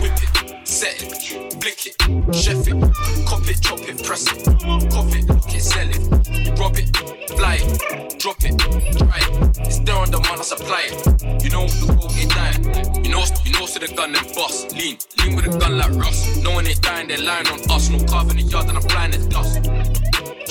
Whip 0.00 0.14
it, 0.22 0.68
set 0.68 1.02
it, 1.02 1.58
blick 1.58 1.86
it, 1.86 1.98
chef 2.34 2.62
it, 2.68 2.78
cop 3.26 3.42
it, 3.50 3.60
chop 3.60 3.80
it, 3.82 4.02
press 4.04 4.30
it, 4.30 4.46
cough 4.90 5.14
it, 5.14 5.26
look 5.26 5.50
it, 5.52 5.62
sell 5.62 5.88
it, 5.90 6.58
rob 6.58 6.78
it, 6.78 6.94
fly 7.34 7.58
it, 7.58 8.18
drop 8.20 8.38
it, 8.44 8.54
try 8.96 9.18
it. 9.18 9.58
It's 9.66 9.80
there 9.80 9.96
on 9.96 10.10
the 10.12 10.20
man, 10.20 10.38
I 10.38 10.42
supply 10.42 10.82
it. 10.86 11.42
You 11.42 11.50
know 11.50 11.66
the 11.66 11.98
coke 11.98 12.16
ain't 12.16 12.30
dying. 12.30 13.04
You 13.04 13.10
know, 13.10 13.24
you 13.44 13.52
know, 13.52 13.66
so 13.66 13.80
the 13.80 13.92
gun 13.96 14.14
and 14.14 14.34
boss. 14.34 14.72
Lean, 14.74 14.96
lean 15.18 15.34
with 15.34 15.52
a 15.52 15.58
gun 15.58 15.76
like 15.76 15.90
Russ. 15.90 16.38
No 16.38 16.52
one 16.52 16.68
ain't 16.68 16.80
dying, 16.82 17.08
they're 17.08 17.18
lying 17.18 17.48
on 17.48 17.58
us. 17.70 17.90
No 17.90 17.98
carve 18.04 18.30
in 18.30 18.36
the 18.36 18.42
yard 18.44 18.68
and 18.68 18.78
I'm 18.78 18.82
flying 18.82 19.14
at 19.14 19.28
dust. 19.28 20.01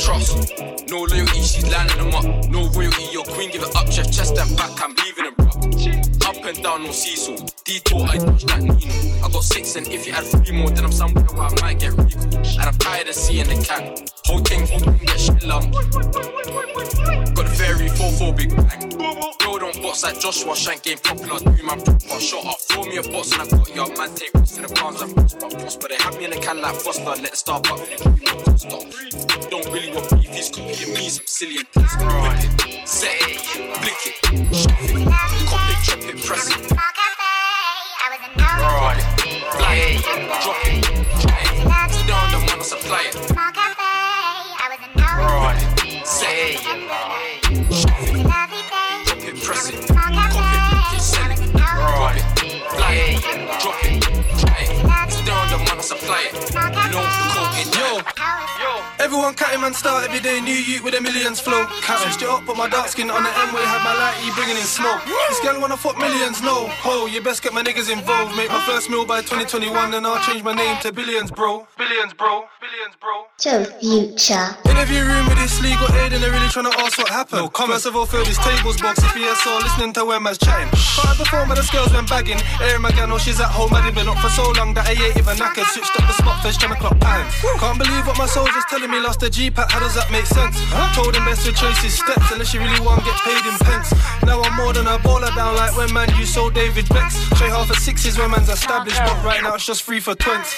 Trust, 0.03 0.51
no 0.89 1.03
loyalty, 1.03 1.41
she's 1.41 1.71
lining 1.71 1.97
them 1.97 2.15
up. 2.15 2.49
No 2.49 2.67
royalty, 2.69 3.03
your 3.11 3.23
queen 3.25 3.51
give 3.51 3.61
it 3.61 3.75
up, 3.75 3.91
chef 3.91 4.11
chest 4.11 4.35
and 4.35 4.57
back, 4.57 4.71
I'm 4.81 4.95
leaving 4.95 5.25
it 5.25 5.33
rough. 5.37 6.10
Up 6.51 6.57
and 6.57 6.65
down, 6.65 6.83
no 6.83 6.91
seesaw. 6.91 7.47
Detour, 7.63 8.07
I 8.09 8.17
dodge 8.17 8.43
that 8.43 8.59
Nino. 8.59 9.23
I 9.23 9.29
got 9.31 9.41
six, 9.41 9.77
and 9.77 9.87
if 9.87 10.05
you 10.05 10.11
add 10.11 10.25
three 10.25 10.51
more, 10.51 10.69
then 10.69 10.83
I'm 10.83 10.91
somewhere 10.91 11.23
where 11.23 11.43
I 11.43 11.61
might 11.61 11.79
get 11.79 11.93
regal. 11.93 12.19
And 12.19 12.67
I'm 12.67 12.75
tired 12.75 13.07
of 13.07 13.15
seeing 13.15 13.47
the 13.47 13.55
cat. 13.63 14.11
Whole 14.25 14.39
thing, 14.39 14.67
whole 14.67 14.79
thing, 14.79 14.99
get 15.05 15.17
shit 15.17 15.43
lump. 15.43 15.71
Got 15.71 17.45
the 17.47 17.55
fairy 17.55 17.87
4-4 17.87 18.35
big 18.35 18.49
bang. 18.49 18.89
Bro, 19.39 19.59
don't 19.59 19.79
like 20.03 20.19
Joshua 20.19 20.53
Shank 20.53 20.83
game 20.83 20.97
popular. 20.97 21.39
Do 21.39 21.63
my 21.63 21.77
proper 21.77 22.19
shot 22.19 22.45
up. 22.45 22.59
Throw 22.67 22.83
me 22.83 22.97
a 22.97 23.03
box 23.03 23.31
and 23.31 23.41
I 23.43 23.47
got 23.47 23.73
your 23.73 23.87
man 23.95 24.13
take 24.15 24.33
risks 24.33 24.57
to 24.57 24.67
the 24.67 24.75
palms 24.75 25.01
and 25.01 25.15
boss, 25.15 25.77
but 25.77 25.87
they 25.87 26.03
have 26.03 26.17
me 26.17 26.25
in 26.25 26.33
a 26.33 26.35
can 26.41 26.59
like 26.59 26.75
Foster. 26.75 27.05
Let 27.05 27.31
the 27.31 27.37
star 27.37 27.61
pop. 27.61 27.79
Stop. 28.59 28.83
Don't 29.49 29.71
really 29.71 29.95
want 29.95 30.09
beef, 30.11 30.27
he's 30.27 30.49
copying 30.49 30.93
me 30.95 31.07
some 31.07 31.25
silly 31.27 31.59
and 31.59 31.71
piss. 31.71 31.91
Set 32.91 33.15
it, 33.23 33.39
blick 33.79 34.03
it, 34.03 34.53
shove 34.53 35.07
it, 35.07 35.30
cop 36.31 36.47
it, 36.47 36.69
chop 36.69 36.95
it, 36.95 37.51
press 37.99 38.97
it. 38.97 39.03
Fly 39.51 39.75
it, 39.75 40.01
drop 40.43 40.65
it, 40.65 40.83
try 41.21 41.39
it. 41.41 41.91
Sit 41.91 42.07
down, 42.07 42.31
the 42.31 42.39
I 42.47 42.63
supply 42.63 43.01
it. 45.89 46.07
Set 46.07 46.29
it, 46.31 47.40
everyone 59.31 59.47
catting 59.47 59.61
man 59.61 59.73
start 59.73 60.03
every 60.03 60.19
day, 60.19 60.41
new 60.41 60.53
youth 60.53 60.83
with 60.83 60.93
a 60.93 61.01
millions 61.01 61.39
flow. 61.39 61.65
Switched 62.03 62.21
it 62.21 62.29
up, 62.29 62.45
put 62.45 62.57
my 62.57 62.67
dark 62.67 62.87
skin 62.87 63.09
on 63.09 63.23
the 63.23 63.29
M-way, 63.29 63.63
had 63.63 63.83
my 63.83 63.95
light 63.95 64.17
E 64.23 64.31
bringing 64.35 64.57
in 64.57 64.63
smoke. 64.63 65.01
This 65.29 65.39
girl 65.39 65.59
wanna 65.61 65.77
fuck 65.77 65.97
millions, 65.97 66.41
no. 66.41 66.67
Ho, 66.83 67.05
you 67.05 67.21
best 67.21 67.41
get 67.43 67.53
my 67.53 67.63
niggas 67.63 67.91
involved. 67.91 68.35
Make 68.35 68.49
my 68.49 68.61
first 68.65 68.89
meal 68.89 69.05
by 69.05 69.21
2021, 69.21 69.91
then 69.91 70.05
I'll 70.05 70.19
change 70.23 70.43
my 70.43 70.53
name 70.53 70.77
to 70.81 70.91
billions, 70.91 71.31
bro. 71.31 71.67
Billions, 71.77 72.13
bro. 72.13 72.45
Billions, 72.59 72.95
bro. 72.99 73.25
So 73.37 73.63
future. 73.79 74.57
Interview 74.69 75.03
room 75.05 75.25
with 75.27 75.39
this 75.39 75.61
legal 75.61 75.87
aid 75.97 76.13
and 76.13 76.21
they're 76.23 76.31
really 76.31 76.49
trying 76.49 76.69
to 76.69 76.75
ask 76.79 76.97
what 76.97 77.09
happened. 77.09 77.41
No 77.41 77.49
comment. 77.49 77.81
First 77.81 77.87
of 77.87 77.95
all, 77.95 78.05
fill 78.05 78.25
this 78.25 78.37
tables 78.37 78.81
box 78.81 78.99
if 78.99 79.15
ESO 79.15 79.57
listening 79.59 79.93
to 79.93 80.05
where 80.05 80.19
man's 80.19 80.37
chatting. 80.37 80.69
Can't 80.69 81.17
perform 81.17 81.49
but 81.49 81.57
the 81.57 81.67
girls 81.71 81.93
went 81.93 82.09
bagging. 82.09 82.39
Airing 82.61 82.81
my 82.81 82.91
gal, 82.91 83.07
no, 83.07 83.17
she's 83.17 83.39
at 83.39 83.49
home. 83.49 83.73
I 83.73 83.89
been 83.91 84.07
up 84.07 84.17
for 84.19 84.29
so 84.29 84.51
long 84.57 84.73
that 84.75 84.87
I 84.87 84.93
ain't 84.93 85.17
even 85.17 85.35
knackered. 85.37 85.65
Switched 85.73 85.95
up 85.97 86.05
the 86.07 86.13
spot 86.13 86.43
first, 86.43 86.59
trying 86.59 86.73
to 86.73 86.79
clock 86.79 86.99
pants. 86.99 87.33
Can't 87.59 87.77
believe 87.77 88.05
what 88.05 88.17
my 88.17 88.25
soldier's 88.27 88.65
telling 88.69 88.91
me. 88.91 88.99
Lost 88.99 89.20
the 89.21 89.29
G-Pack, 89.29 89.69
how 89.69 89.79
does 89.79 89.93
that 89.93 90.09
make 90.09 90.25
sense? 90.25 90.57
Told 90.97 91.13
him 91.15 91.25
best 91.25 91.45
to 91.45 91.53
trace 91.53 91.77
his 91.77 91.93
steps 91.93 92.33
unless 92.33 92.57
you 92.57 92.59
really 92.59 92.81
want 92.81 92.99
to 92.99 93.05
get 93.05 93.13
paid 93.21 93.45
in 93.45 93.53
pence. 93.61 93.93
Now 94.25 94.41
I'm 94.41 94.57
more 94.57 94.73
than 94.73 94.89
a 94.89 94.97
baller 94.97 95.29
down 95.37 95.55
like 95.55 95.77
when 95.77 95.93
man 95.93 96.09
you 96.17 96.25
sold 96.25 96.55
David 96.55 96.89
Becks. 96.89 97.21
Trade 97.37 97.53
half 97.53 97.67
for 97.69 97.77
sixes 97.77 98.17
when 98.17 98.31
man's 98.31 98.49
established, 98.49 98.97
but 98.97 99.13
right 99.23 99.43
now 99.43 99.53
it's 99.53 99.65
just 99.65 99.83
free 99.83 99.99
for 99.99 100.15
twins. 100.15 100.49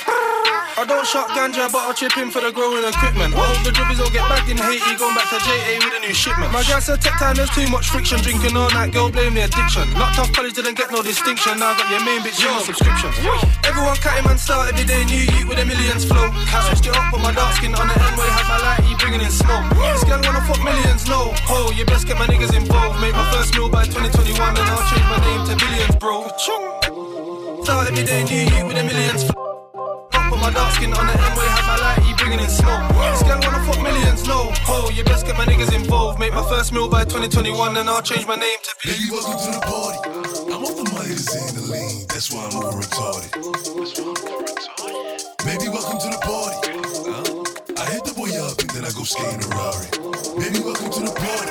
I 0.73 0.89
don't 0.89 1.05
shop 1.05 1.29
ganja, 1.37 1.69
but 1.69 1.85
I'll 1.85 1.93
chip 1.93 2.17
in 2.17 2.31
for 2.31 2.41
the 2.41 2.49
growing 2.49 2.81
equipment. 2.81 3.35
I 3.35 3.45
hope 3.45 3.61
the 3.61 3.69
dribbies 3.69 3.99
don't 4.01 4.09
get 4.09 4.25
bagged 4.25 4.49
in 4.49 4.57
Haiti, 4.57 4.97
going 4.97 5.13
back 5.13 5.29
to 5.29 5.37
JA 5.37 5.77
with 5.83 5.93
a 5.93 6.01
new 6.01 6.15
shipment. 6.15 6.49
My 6.49 6.65
guy 6.65 6.79
said 6.79 6.97
tech 6.97 7.19
time, 7.21 7.37
there's 7.37 7.53
too 7.53 7.67
much 7.69 7.93
friction, 7.93 8.17
drinking 8.25 8.57
all 8.57 8.71
night, 8.73 8.89
girl 8.89 9.11
blame 9.11 9.37
the 9.37 9.45
addiction. 9.45 9.85
Locked 9.99 10.17
off 10.17 10.33
college, 10.33 10.57
didn't 10.57 10.73
get 10.73 10.89
no 10.89 11.03
distinction, 11.05 11.61
now 11.61 11.75
I 11.75 11.77
got 11.77 11.91
your 11.93 12.01
main 12.01 12.25
bitch, 12.25 12.41
your 12.41 12.57
subscription. 12.63 13.13
Everyone 13.61 13.93
catting 14.01 14.25
man 14.25 14.41
start 14.41 14.73
every 14.73 14.87
day, 14.87 15.05
new 15.05 15.29
youth 15.29 15.45
with 15.45 15.61
a 15.61 15.65
millions 15.67 16.09
flow. 16.09 16.33
Switched 16.65 16.89
it 16.89 16.97
up, 16.97 17.13
put 17.13 17.21
my 17.21 17.29
dark 17.37 17.53
skin 17.53 17.77
on 17.77 17.85
the 17.85 17.93
M-way, 17.93 18.12
had 19.19 19.21
my 19.21 19.21
light 19.21 19.21
bringing 19.21 19.25
in 19.25 19.31
smoke. 19.31 19.69
This 19.93 20.03
girl 20.03 20.21
wanna 20.23 20.41
fuck 20.41 20.63
millions, 20.63 21.07
no. 21.07 21.33
Ho, 21.45 21.71
you 21.71 21.85
best 21.85 22.07
get 22.07 22.17
my 22.17 22.25
niggas 22.25 22.55
involved. 22.55 22.99
Make 23.01 23.13
my 23.13 23.31
first 23.31 23.53
meal 23.55 23.69
by 23.69 23.85
2021, 23.85 24.53
then 24.55 24.65
I'll 24.65 24.89
change 24.89 25.07
my 25.09 25.19
name 25.21 25.45
to 25.47 25.55
billions, 25.55 25.95
bro. 25.97 26.27
Start 27.63 27.87
every 27.91 28.03
day, 28.03 28.23
new 28.23 28.43
youth 28.43 28.67
with 28.67 28.77
a 28.77 28.83
millions 28.83 29.23
flow. 29.29 29.69
Put 30.29 30.39
my 30.39 30.51
dark 30.51 30.73
skin 30.73 30.93
on 30.93 31.07
the 31.07 31.13
M-way, 31.13 31.47
have 31.47 31.67
my 31.67 31.77
light 31.77 31.99
E 32.09 32.13
bringing 32.17 32.39
in 32.39 32.49
smoke. 32.49 32.89
This 33.11 33.23
girl 33.23 33.39
wanna 33.41 33.63
fuck 33.65 33.81
millions, 33.81 34.27
no. 34.27 34.51
Ho, 34.67 34.89
you 34.89 35.03
best 35.03 35.25
get 35.25 35.37
my 35.37 35.45
niggas 35.45 35.73
involved. 35.73 36.19
Make 36.19 36.33
my 36.33 36.43
first 36.49 36.73
meal 36.73 36.89
by 36.89 37.03
2021, 37.03 37.73
then 37.75 37.87
I'll 37.87 38.01
change 38.01 38.25
my 38.27 38.35
name 38.35 38.59
to 38.63 38.87
Baby, 38.87 39.09
welcome 39.11 39.37
to 39.37 39.51
the 39.51 39.61
party. 39.61 39.99
I'm 40.51 40.63
off 40.63 40.75
the 40.75 40.83
money 40.91 41.13
to 41.13 41.37
in 41.47 41.55
the 41.55 41.61
lean. 41.71 42.07
That's 42.07 42.31
why 42.31 42.45
I'm 42.49 42.57
over 42.57 42.81
retarded. 42.81 43.29
Baby, 45.45 45.69
welcome 45.69 45.99
to 45.99 46.09
the 46.09 46.19
party. 46.23 46.82
Go 48.93 49.03
skate 49.03 49.33
in 49.33 49.41
a 49.41 49.47
Rari. 49.55 49.87
Baby, 50.37 50.59
welcome 50.61 50.91
to 50.91 51.01
the 51.01 51.13
party. 51.17 51.49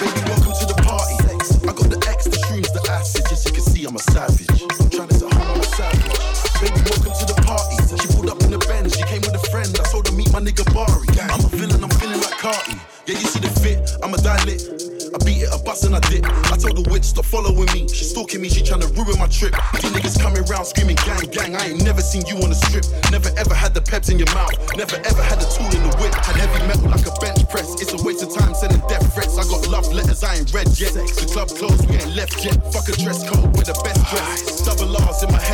Baby, 0.00 0.20
welcome 0.26 0.54
to 0.58 0.66
the 0.66 0.78
party. 0.82 1.14
I 1.62 1.72
got 1.72 1.88
the 1.90 2.00
X, 2.08 2.24
the 2.24 2.38
shrooms, 2.46 2.72
the 2.72 2.82
acid. 2.90 3.26
Just 3.28 3.46
you 3.46 3.52
can 3.52 3.62
see 3.62 3.84
I'm 3.84 3.94
a 3.94 3.98
savage. 3.98 4.48
I'm 4.50 4.90
trying 4.90 5.08
to 5.08 5.14
say 5.14 5.26
I'm 5.30 5.60
a 5.60 5.64
savage. 5.64 6.18
Baby, 6.58 6.80
welcome 6.90 7.14
to 7.14 7.26
the 7.30 7.38
party. 7.46 7.76
She 7.94 8.08
pulled 8.14 8.30
up 8.30 8.42
in 8.42 8.50
the 8.50 8.58
Benz. 8.66 8.96
She 8.96 9.04
came 9.04 9.20
with 9.22 9.34
a 9.34 9.44
friend. 9.50 9.70
I 9.78 9.84
told 9.90 10.08
her 10.08 10.14
meet 10.14 10.32
my 10.32 10.40
nigga 10.40 10.66
Bari. 10.74 11.06
I'm 11.30 11.44
a 11.44 11.48
villain. 11.48 11.84
I'm 11.84 11.90
feeling 12.00 12.20
like 12.20 12.38
Carti. 12.42 12.74
Yeah, 13.06 13.18
you 13.18 13.26
see 13.26 13.40
the 13.40 13.52
fit. 13.60 13.78
I'm 14.02 14.14
a 14.14 14.18
dilate. 14.18 14.89
I 15.10 15.18
beat 15.24 15.42
it, 15.42 15.50
a 15.50 15.58
bus 15.58 15.82
and 15.84 15.94
I 15.94 16.00
dip. 16.06 16.24
I 16.24 16.56
told 16.56 16.78
the 16.78 16.86
witch 16.90 17.04
stop 17.04 17.26
following 17.26 17.66
me. 17.74 17.88
She 17.88 18.04
stalking 18.04 18.40
me, 18.40 18.48
she 18.48 18.62
trying 18.62 18.80
to 18.80 18.90
ruin 18.94 19.18
my 19.18 19.26
trip. 19.26 19.52
Two 19.82 19.90
niggas 19.90 20.20
coming 20.22 20.44
round 20.46 20.66
screaming 20.66 20.96
gang, 21.02 21.26
gang. 21.34 21.56
I 21.56 21.74
ain't 21.74 21.82
never 21.82 22.00
seen 22.00 22.22
you 22.30 22.38
on 22.38 22.50
the 22.50 22.58
strip. 22.58 22.86
Never 23.10 23.30
ever 23.36 23.54
had 23.54 23.74
the 23.74 23.82
peps 23.82 24.08
in 24.08 24.18
your 24.18 24.30
mouth. 24.34 24.54
Never 24.78 24.96
ever 25.02 25.22
had 25.22 25.42
the 25.42 25.48
tool 25.50 25.66
in 25.74 25.82
the 25.82 25.92
whip. 25.98 26.14
Had 26.14 26.36
heavy 26.38 26.62
metal 26.66 26.88
like 26.90 27.06
a 27.06 27.14
bench 27.18 27.42
press. 27.50 27.82
It's 27.82 27.92
a 27.92 28.00
waste 28.06 28.22
of 28.22 28.30
time 28.30 28.54
sending 28.54 28.80
death 28.86 29.02
threats. 29.12 29.34
I 29.34 29.42
got 29.50 29.66
love 29.66 29.90
letters 29.92 30.22
I 30.22 30.38
ain't 30.38 30.54
read 30.54 30.70
yet. 30.78 30.94
The 30.94 31.26
club 31.26 31.50
closed, 31.50 31.90
we 31.90 31.98
ain't 31.98 32.14
left 32.14 32.38
yet. 32.44 32.62
Fuck 32.70 32.86
a 32.86 32.94
dress 32.94 33.26
code 33.26 33.50
with 33.58 33.66
the 33.66 33.76
best 33.82 34.06
dress. 34.06 34.62
Double 34.62 34.94
R's 34.94 35.22
in 35.26 35.30
my 35.34 35.42
head. 35.42 35.49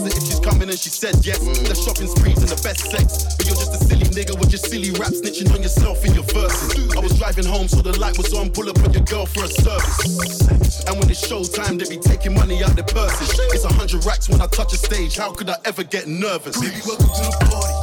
Her 0.00 0.06
if 0.06 0.22
she's 0.22 0.40
coming 0.40 0.68
and 0.68 0.78
she 0.78 0.90
said 0.90 1.16
yes. 1.24 1.38
The 1.38 1.74
shopping 1.74 2.08
sprees 2.08 2.38
and 2.38 2.48
the 2.48 2.60
best 2.62 2.90
sex. 2.90 3.34
But 3.36 3.46
you're 3.46 3.56
just 3.56 3.74
a 3.74 3.80
silly 3.84 4.06
nigga 4.14 4.38
with 4.38 4.50
your 4.50 4.62
silly 4.62 4.90
rap 4.92 5.12
snitching 5.12 5.52
on 5.54 5.62
yourself 5.62 6.04
in 6.04 6.14
your 6.14 6.24
verses. 6.24 6.94
I 6.94 7.00
was 7.00 7.18
driving 7.18 7.44
home 7.44 7.68
so 7.68 7.82
the 7.82 7.98
light 7.98 8.16
was 8.18 8.32
on. 8.34 8.50
Pull 8.50 8.68
up 8.70 8.78
on 8.80 8.92
your 8.92 9.04
girl 9.04 9.26
for 9.26 9.44
a 9.44 9.48
service. 9.48 10.84
And 10.86 10.98
when 10.98 11.10
it's 11.10 11.26
showtime, 11.26 11.78
they 11.78 11.88
be 11.88 12.00
taking 12.00 12.34
money 12.34 12.62
out 12.62 12.74
their 12.74 12.84
purses. 12.84 13.30
It's 13.52 13.64
a 13.64 13.72
hundred 13.72 14.04
racks 14.04 14.28
when 14.28 14.40
I 14.40 14.46
touch 14.46 14.72
a 14.72 14.78
stage. 14.78 15.16
How 15.16 15.32
could 15.32 15.50
I 15.50 15.56
ever 15.64 15.82
get 15.82 16.06
nervous? 16.06 16.58
Baby, 16.60 16.80
welcome 16.86 17.06
to 17.06 17.22
the 17.22 17.46
party. 17.50 17.77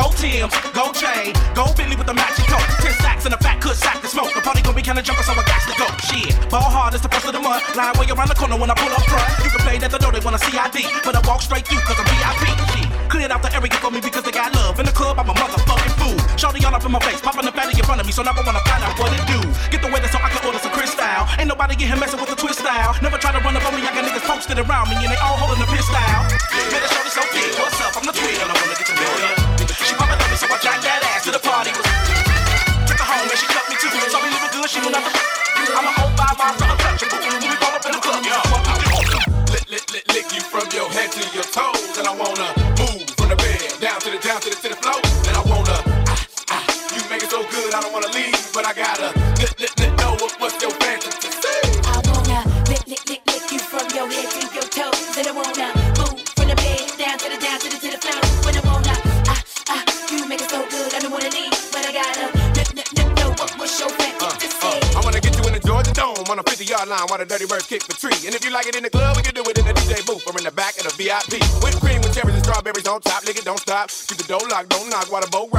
Go 0.00 0.08
Tim, 0.16 0.48
go 0.72 0.88
Jay, 0.96 1.28
go 1.52 1.68
Billy 1.76 1.92
with 1.92 2.08
the 2.08 2.16
matching 2.16 2.48
coat. 2.48 2.64
Ten 2.80 2.88
stacks 2.96 3.28
and 3.28 3.36
a 3.36 3.40
fat 3.44 3.60
good 3.60 3.76
sack 3.76 4.00
to 4.00 4.08
smoke. 4.08 4.32
The 4.32 4.40
party 4.40 4.64
gonna 4.64 4.72
be 4.72 4.80
kinda 4.80 5.04
jumping, 5.04 5.28
so 5.28 5.36
I 5.36 5.44
got 5.44 5.60
to 5.68 5.76
go. 5.76 5.84
Shit, 6.08 6.32
ball 6.48 6.72
hard 6.72 6.96
is 6.96 7.04
the 7.04 7.12
first 7.12 7.28
of 7.28 7.36
the 7.36 7.42
month. 7.44 7.60
Line 7.76 7.92
way 8.00 8.08
around 8.08 8.32
the 8.32 8.38
corner 8.40 8.56
when 8.56 8.72
I 8.72 8.76
pull 8.80 8.88
up 8.88 9.04
front. 9.04 9.28
You 9.44 9.52
can 9.52 9.60
play 9.60 9.76
that 9.76 9.92
the 9.92 10.00
door, 10.00 10.08
they 10.08 10.24
wanna 10.24 10.40
CID. 10.40 10.88
But 11.04 11.20
I 11.20 11.20
walk 11.28 11.44
straight 11.44 11.68
through 11.68 11.84
cause 11.84 12.00
I'm 12.00 12.08
VIP. 12.16 12.48
Shit, 12.72 12.88
cleared 13.12 13.28
out 13.28 13.44
the 13.44 13.52
area 13.52 13.76
for 13.76 13.92
me 13.92 14.00
because 14.00 14.24
they 14.24 14.32
got 14.32 14.56
love. 14.56 14.80
In 14.80 14.88
the 14.88 14.96
club, 14.96 15.20
I'm 15.20 15.28
a 15.28 15.36
motherfucking 15.36 15.94
fool. 16.00 16.16
Shorty 16.40 16.64
all 16.64 16.72
up 16.72 16.80
in 16.80 16.92
my 16.96 17.00
face, 17.04 17.20
popping 17.20 17.44
the 17.44 17.52
fatty 17.52 17.76
in 17.76 17.84
front 17.84 18.00
of 18.00 18.08
me, 18.08 18.12
so 18.16 18.24
now 18.24 18.32
I 18.32 18.40
wanna 18.40 18.64
find 18.64 18.80
out 18.80 18.96
what 18.96 19.12
it 19.12 19.20
do. 19.28 19.36
Get 19.68 19.84
the 19.84 19.92
weather 19.92 20.08
so 20.08 20.16
I 20.16 20.32
can 20.32 20.40
order 20.48 20.64
some 20.64 20.72
Cristal. 20.72 21.28
Ain't 21.36 21.52
nobody 21.52 21.76
get 21.76 21.92
him 21.92 22.00
messing 22.00 22.16
with 22.16 22.32
the 22.32 22.40
twist 22.40 22.64
style. 22.64 22.96
Never 23.04 23.20
try 23.20 23.36
to 23.36 23.40
run 23.44 23.52
up 23.52 23.68
on 23.68 23.76
me, 23.76 23.84
I 23.84 23.92
got 23.92 24.08
niggas 24.08 24.24
posted 24.24 24.56
around 24.64 24.88
me 24.88 24.96
and 24.96 25.12
they 25.12 25.20
all 25.20 25.36
holding 25.36 25.60
the 25.60 25.68
piss 25.68 25.84
style. 25.84 26.24
Man, 26.72 26.80
the 26.80 26.88
shorty 26.88 27.12
so 27.12 27.20
big, 27.36 27.52
what's 27.60 27.76
up? 27.84 28.00
I'm 28.00 28.08
the 28.08 28.16
twin, 28.16 28.32
and 28.40 28.48
I 28.48 28.56
wanna 28.56 28.80
get 28.80 28.88
to 28.88 28.96
know 28.96 29.16
ya. 29.28 29.49
She 29.90 29.96
poppin' 29.96 30.22
on 30.22 30.30
me, 30.30 30.36
so 30.36 30.46
I 30.46 30.56
jack 30.62 30.78
that 30.86 31.02
ass 31.02 31.24
to 31.26 31.32
the 31.34 31.42
party. 31.42 31.74
Took 31.74 32.94
her 32.94 33.08
home 33.10 33.26
and 33.26 33.34
she 33.34 33.46
cut 33.50 33.66
me 33.66 33.74
too. 33.74 33.90
So 33.90 34.22
we 34.22 34.30
living 34.30 34.54
good, 34.54 34.70
she 34.70 34.78
will 34.78 34.94
never. 34.94 35.10
I'm 35.10 35.82
a 35.82 35.92
whole 35.98 36.14
five 36.14 36.38
miles 36.38 36.62
untouchable. 36.62 37.18
We 37.18 37.50
roll 37.58 37.74
up 37.74 37.84
in 37.86 37.90
the 37.90 37.98
club, 37.98 38.22
yo. 38.22 38.59
Dirty 67.30 67.46
birds 67.46 67.66
kick 67.66 67.86
the 67.86 67.94
tree. 67.94 68.26
And 68.26 68.34
if 68.34 68.44
you 68.44 68.50
like 68.50 68.66
it 68.66 68.74
in 68.74 68.82
the 68.82 68.90
club, 68.90 69.14
we 69.16 69.22
can 69.22 69.32
do 69.32 69.46
it 69.46 69.56
in 69.56 69.64
the 69.64 69.72
DJ 69.72 70.02
booth 70.02 70.26
or 70.26 70.34
in 70.36 70.42
the 70.42 70.50
back 70.50 70.74
of 70.82 70.90
the 70.90 70.94
VIP. 70.98 71.38
Whipped 71.62 71.78
cream 71.78 72.02
with 72.02 72.10
cherries 72.10 72.34
and 72.34 72.42
strawberries 72.42 72.88
on 72.88 73.00
top, 73.02 73.22
it, 73.22 73.44
don't 73.44 73.60
stop. 73.60 73.86
Keep 73.86 74.18
the 74.18 74.26
door 74.26 74.42
locked, 74.50 74.70
don't 74.70 74.90
knock 74.90 75.06
while 75.12 75.22
the 75.22 75.30
boat 75.30 75.49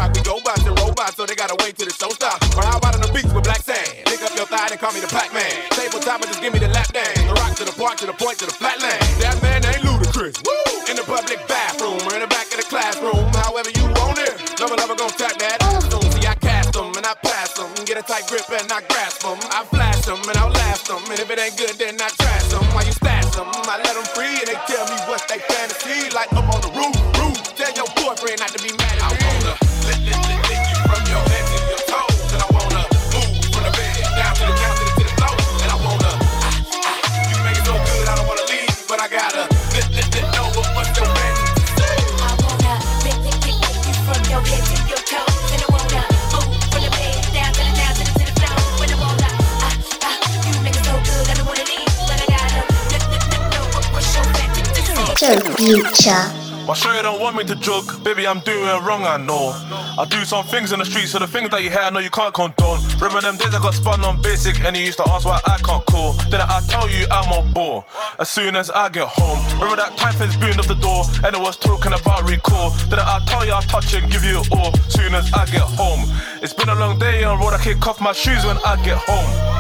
future. 55.72 56.28
My 56.68 56.76
shorty 56.76 57.02
don't 57.02 57.20
want 57.20 57.36
me 57.36 57.44
to 57.46 57.56
jog, 57.56 58.04
baby, 58.04 58.28
I'm 58.28 58.40
doing 58.42 58.66
wrong, 58.84 59.04
I 59.04 59.18
know. 59.18 59.52
I 59.98 60.06
do 60.10 60.24
some 60.26 60.46
things 60.46 60.72
in 60.72 60.80
the 60.80 60.86
street, 60.86 61.08
so 61.08 61.18
the 61.18 61.28
things 61.28 61.50
that 61.50 61.64
you 61.64 61.70
hear, 61.70 61.80
I 61.80 61.90
know 61.90 62.00
you 62.00 62.10
can't 62.10 62.34
condone. 62.34 62.80
Remember 63.00 63.22
them 63.22 63.38
days 63.38 63.56
I 63.56 63.60
got 63.60 63.74
spun 63.74 64.04
on 64.06 64.22
basic, 64.22 64.60
and 64.60 64.78
you 64.78 64.84
used 64.84 65.00
to 65.00 65.10
ask 65.10 65.26
why 65.26 65.40
I 65.46 65.58
can't 65.58 65.84
call. 65.86 66.14
Then 66.30 66.42
I 66.42 66.62
tell 66.68 66.90
you 66.90 67.08
I'm 67.10 67.32
on 67.32 67.52
board, 67.52 67.86
as 68.20 68.30
soon 68.30 68.56
as 68.56 68.70
I 68.70 68.90
get 68.90 69.08
home. 69.08 69.40
Remember 69.56 69.78
that 69.78 69.98
time 69.98 70.14
things 70.14 70.38
boomed 70.38 70.60
off 70.60 70.68
the 70.68 70.76
door, 70.76 71.04
and 71.26 71.36
it 71.36 71.42
was 71.42 71.58
talking 71.58 71.94
about 71.94 72.30
recall. 72.30 72.70
Then 72.90 73.00
I 73.00 73.20
tell 73.26 73.46
you 73.46 73.54
I'll 73.54 73.62
touch 73.64 73.94
and 73.96 74.12
give 74.12 74.24
you 74.24 74.42
it 74.42 74.52
all, 74.52 74.72
soon 74.88 75.16
as 75.16 75.32
I 75.34 75.46
get 75.46 75.62
home. 75.62 76.06
It's 76.44 76.54
been 76.54 76.70
a 76.70 76.76
long 76.76 77.00
day 77.00 77.24
on 77.24 77.40
road, 77.40 77.54
I 77.54 77.64
kick 77.64 77.86
off 77.88 78.00
my 78.00 78.14
shoes 78.14 78.46
when 78.46 78.58
I 78.60 78.76
get 78.84 78.98
home. 78.98 79.51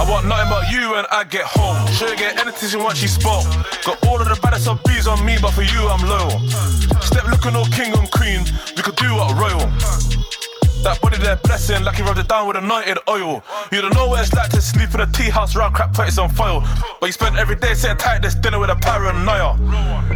I 0.00 0.08
want 0.08 0.26
nothing 0.26 0.48
but 0.48 0.72
you 0.72 0.92
when 0.92 1.04
I 1.12 1.24
get 1.24 1.44
home. 1.44 1.76
Sure 1.92 2.16
get 2.16 2.40
anything 2.40 2.70
she 2.70 2.78
wants, 2.78 3.00
she 3.00 3.06
spoke. 3.06 3.44
Got 3.84 4.00
all 4.08 4.18
of 4.18 4.26
the 4.26 4.38
baddest 4.40 4.66
of 4.66 4.82
bees 4.84 5.06
on 5.06 5.22
me, 5.26 5.36
but 5.42 5.52
for 5.52 5.60
you 5.60 5.88
I'm 5.92 6.00
loyal. 6.08 6.40
Step 7.04 7.28
looking 7.28 7.54
all 7.54 7.66
king 7.66 7.92
and 7.92 8.10
queen, 8.10 8.40
we 8.74 8.82
could 8.82 8.96
do 8.96 9.14
what 9.14 9.36
royal. 9.36 9.60
That 10.84 10.98
body 11.02 11.18
there 11.18 11.36
blessing, 11.36 11.84
like 11.84 11.96
he 11.96 12.02
rubbed 12.02 12.18
it 12.18 12.28
down 12.28 12.48
with 12.48 12.56
anointed 12.56 12.96
oil. 13.10 13.44
You 13.70 13.82
don't 13.82 13.92
know 13.92 14.08
what 14.08 14.20
it's 14.24 14.32
like 14.32 14.48
to 14.56 14.62
sleep 14.62 14.94
in 14.94 15.00
a 15.00 15.06
tea 15.06 15.28
house 15.28 15.54
round 15.54 15.74
crap 15.74 15.94
it's 15.98 16.16
on 16.16 16.30
foil. 16.30 16.64
But 16.98 17.08
you 17.08 17.12
spend 17.12 17.36
every 17.36 17.56
day 17.56 17.74
sitting 17.74 17.98
tight 17.98 18.22
this 18.22 18.34
dinner 18.34 18.58
with 18.58 18.70
a 18.70 18.76
paranoia. 18.76 19.52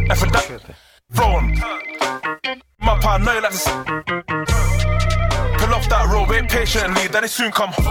And 0.09 0.17
for 0.17 0.25
that, 0.31 0.61
throw 1.13 1.37
'em. 1.37 1.53
My 2.79 2.97
paranoia 2.99 3.41
like 3.41 3.51
to 3.51 3.57
patiently, 6.55 7.07
then 7.07 7.25
it 7.25 7.29
soon 7.29 7.51
come. 7.51 7.73
I 7.77 7.81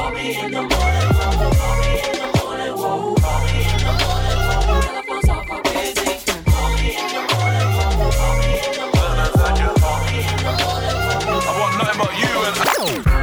want 11.61 11.77
nothing 11.79 11.99
but 11.99 12.13
you 12.19 13.05
and 13.05 13.14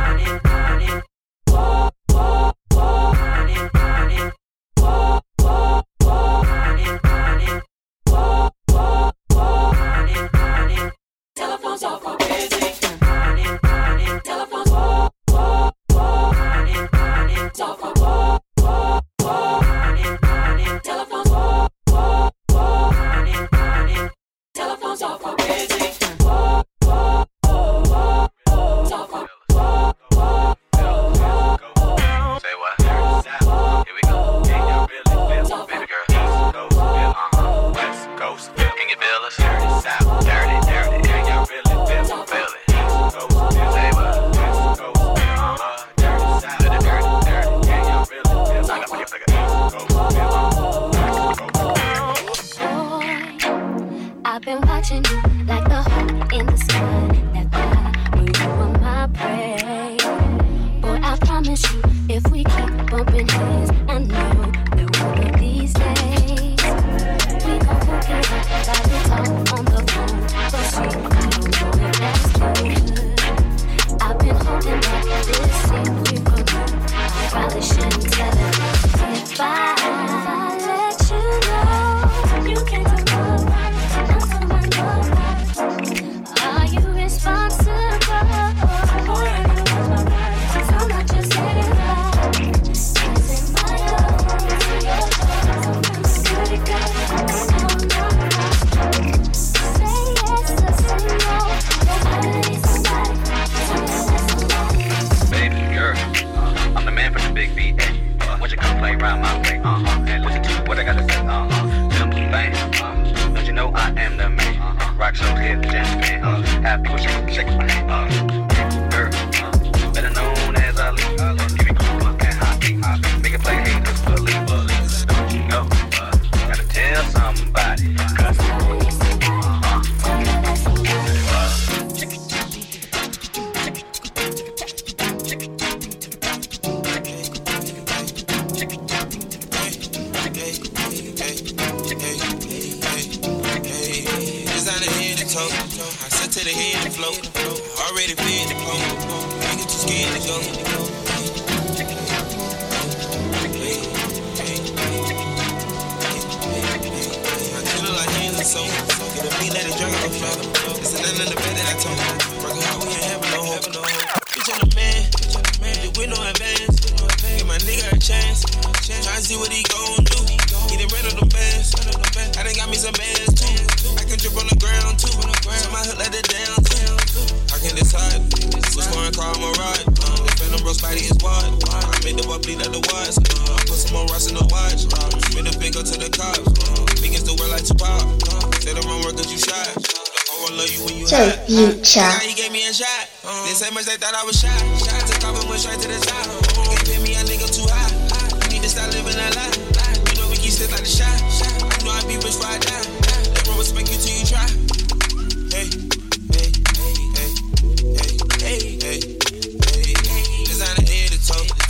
watching 54.81 55.05
you 55.05 55.45
like 55.45 55.63
the 55.65 55.75
hawk 55.75 56.33
in 56.33 56.45
the 56.47 56.57
sky. 56.57 57.10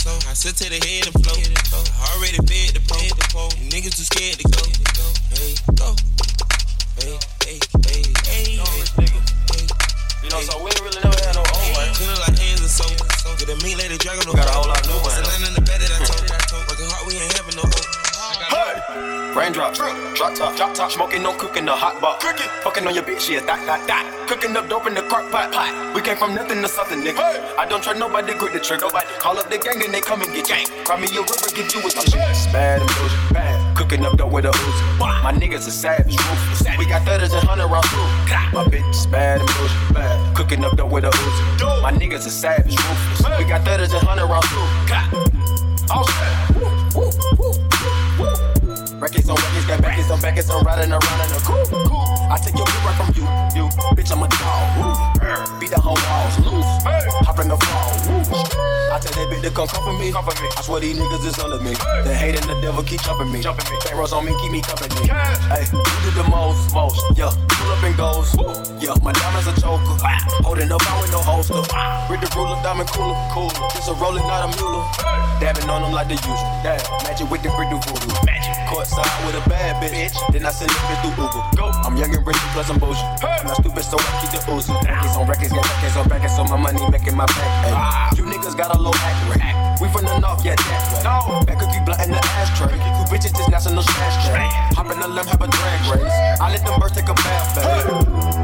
Toe. 0.02 0.18
I 0.28 0.34
sit 0.34 0.56
to 0.56 0.68
the 0.68 0.80
head 0.86 1.06
and 1.06 1.14
float. 1.22 1.38
I 1.94 2.16
already 2.16 2.38
fed 2.48 2.74
the 2.74 2.82
pole. 3.32 3.50
Niggas 3.70 3.96
too 3.96 4.04
scared 4.04 4.38
to 4.38 4.48
go. 4.48 4.91
Hey! 19.52 19.60
Raindrop, 19.60 20.14
drop 20.16 20.34
top, 20.34 20.56
drop 20.56 20.74
top, 20.74 20.90
smoking, 20.90 21.22
no 21.22 21.32
cooking, 21.36 21.64
the 21.66 21.72
hot 21.72 22.00
box. 22.00 22.24
Cooking, 22.24 22.48
fucking 22.62 22.86
on 22.86 22.94
your 22.94 23.04
bitch, 23.04 23.28
yeah, 23.28 23.40
that, 23.40 23.60
that, 23.66 23.86
that. 23.86 24.26
Cooking 24.28 24.56
up 24.56 24.68
dope 24.68 24.86
in 24.86 24.94
the 24.94 25.02
crock 25.02 25.30
pot, 25.30 25.52
pot. 25.52 25.94
We 25.94 26.00
came 26.00 26.16
from 26.16 26.34
nothing 26.34 26.62
to 26.62 26.68
something, 26.68 27.00
nigga. 27.00 27.20
I 27.58 27.66
don't 27.66 27.82
try 27.82 27.92
nobody, 27.92 28.32
grip 28.34 28.52
the 28.52 28.60
trigger. 28.60 28.86
Nobody 28.86 29.06
call 29.18 29.38
up 29.38 29.50
the 29.50 29.58
gang 29.58 29.82
and 29.84 29.92
they 29.92 30.00
come 30.00 30.22
and 30.22 30.32
get 30.32 30.46
gang. 30.46 30.66
Cry 30.84 30.96
me 30.96 31.06
a 31.12 31.20
river, 31.20 31.48
give 31.54 31.68
you 31.74 31.80
with 31.84 31.96
my 31.96 32.04
shit. 32.04 32.52
Bad 32.52 32.80
and 32.80 32.90
bullshit, 32.96 33.32
bad. 33.32 33.76
Cooking 33.76 34.04
up 34.04 34.16
dope 34.16 34.32
with 34.32 34.46
a 34.46 34.50
Uzi. 34.50 34.98
My 34.98 35.32
niggas 35.32 35.68
are 35.68 35.76
savage, 35.76 36.16
ruthless. 36.16 36.78
We 36.78 36.86
got 36.86 37.02
thudders 37.04 37.32
and 37.32 37.44
hundred 37.44 37.68
rounds 37.68 37.90
too. 37.90 38.08
My 38.56 38.64
bitch 38.64 38.88
is 38.88 39.06
bad 39.06 39.40
and 39.40 39.48
bullshit, 39.52 39.94
bad. 39.94 40.36
Cooking 40.36 40.64
up 40.64 40.76
dope 40.76 40.90
with 40.90 41.04
a 41.04 41.10
Uzi. 41.10 41.82
My 41.82 41.92
niggas 41.92 42.26
are 42.26 42.30
savage, 42.30 42.76
ruthless. 42.76 43.38
We 43.38 43.44
got 43.44 43.64
thudders 43.64 43.92
and 43.92 44.02
hundred 44.02 44.26
rounds 44.26 44.48
too. 44.48 44.64
Oh 45.92 46.06
shit. 46.08 46.61
To 59.42 59.50
come 59.50 59.66
comfort 59.66 59.98
me. 59.98 60.12
Comfort 60.12 60.40
me. 60.40 60.48
I 60.56 60.62
swear 60.62 60.80
these 60.80 60.96
niggas 60.96 61.26
is 61.26 61.38
under 61.38 61.58
me. 61.58 61.74
The 62.06 62.14
hate 62.14 62.38
and 62.38 62.46
the 62.46 62.54
devil 62.62 62.82
keep 62.82 63.02
jumping 63.02 63.30
me. 63.32 63.42
Jumping 63.42 63.66
me. 63.70 63.78
Barrels 63.84 64.12
on 64.12 64.24
me, 64.24 64.32
keep 64.40 64.52
me 64.52 64.62
company. 64.62 64.94
Hey, 65.50 65.66
you 65.66 65.82
did 66.06 66.14
the 66.14 66.26
most, 66.30 66.72
most. 66.72 67.02
Yeah, 67.18 67.34
pull 67.50 67.70
up 67.74 67.82
and 67.82 67.96
goes. 67.96 68.30
Yeah, 68.78 68.94
my 69.02 69.12
diamonds 69.12 69.50
a 69.50 69.54
choker. 69.60 69.98
Holding 70.46 70.70
up, 70.70 70.82
out 70.86 71.02
with 71.02 71.12
no 71.12 71.20
holster. 71.20 71.58
With 72.06 72.22
the 72.22 72.30
ruler, 72.38 72.58
diamond 72.62 72.88
cooler, 72.90 73.18
cooler. 73.34 73.52
It's 73.74 73.88
a 73.88 73.94
rolling, 73.98 74.26
not 74.30 74.46
a 74.46 74.48
mule. 74.56 74.86
Dabbing 75.42 75.68
on 75.68 75.82
them 75.82 75.92
like 75.92 76.06
the 76.06 76.14
usual. 76.14 76.38
Dab, 76.62 76.78
magic 77.02 77.26
with 77.30 77.42
the 77.42 77.50
brick 77.58 77.66
do 77.70 77.78
voodoo. 77.82 78.14
Magic. 78.22 78.54
Courtside 78.70 79.10
with 79.26 79.34
a 79.34 79.44
bad 79.50 79.82
bitch. 79.82 80.14
Then 80.30 80.46
I 80.46 80.50
send 80.54 80.70
it 80.70 80.78
bitch 80.86 81.02
through 81.02 81.18
Uber. 81.18 81.42
Go. 81.58 81.66
I'm 81.82 81.96
young 81.96 82.14
and 82.14 82.24
rich, 82.26 82.38
plus 82.54 82.70
I'm 82.70 82.78
bougie. 82.78 83.02
I'm 83.26 83.46
not 83.46 83.58
stupid, 83.58 83.82
so 83.82 83.98
I 83.98 84.10
keep 84.22 84.30
the 84.30 84.38
Uzi. 84.46 84.70
Records 84.86 85.16
on 85.16 85.26
records, 85.26 85.52
got 85.52 85.66
records 85.66 85.96
on 85.96 86.08
records, 86.08 86.36
so 86.36 86.44
my 86.44 86.56
money 86.56 86.80
making 86.90 87.16
my 87.16 87.26
back. 87.26 87.50
Ay. 87.66 88.14
You 88.16 88.21
niggas 88.42 88.56
got 88.56 88.76
a 88.76 88.82
low 88.82 88.90
act 88.94 89.40
rate. 89.40 89.61
We 89.82 89.90
from 89.90 90.06
the 90.06 90.14
north, 90.22 90.46
yeah, 90.46 90.54
that 90.54 90.94
way. 90.94 91.02
No. 91.02 91.42
Back 91.42 91.58
cookie 91.58 91.82
blunt 91.82 92.06
in 92.06 92.14
the 92.14 92.22
ashtray. 92.38 92.78
You 92.78 93.02
bitches 93.10 93.34
just 93.34 93.50
national 93.50 93.82
smash 93.82 94.30
tray. 94.30 94.46
Hop 94.78 94.86
in 94.94 95.00
the 95.02 95.08
limb, 95.10 95.26
have 95.26 95.42
a 95.42 95.48
drag 95.50 95.80
race. 95.90 96.38
I 96.38 96.54
let 96.54 96.62
them 96.62 96.78
birds 96.78 96.94
take 96.94 97.10
a 97.10 97.14
bath, 97.18 97.58
baby. 97.58 97.90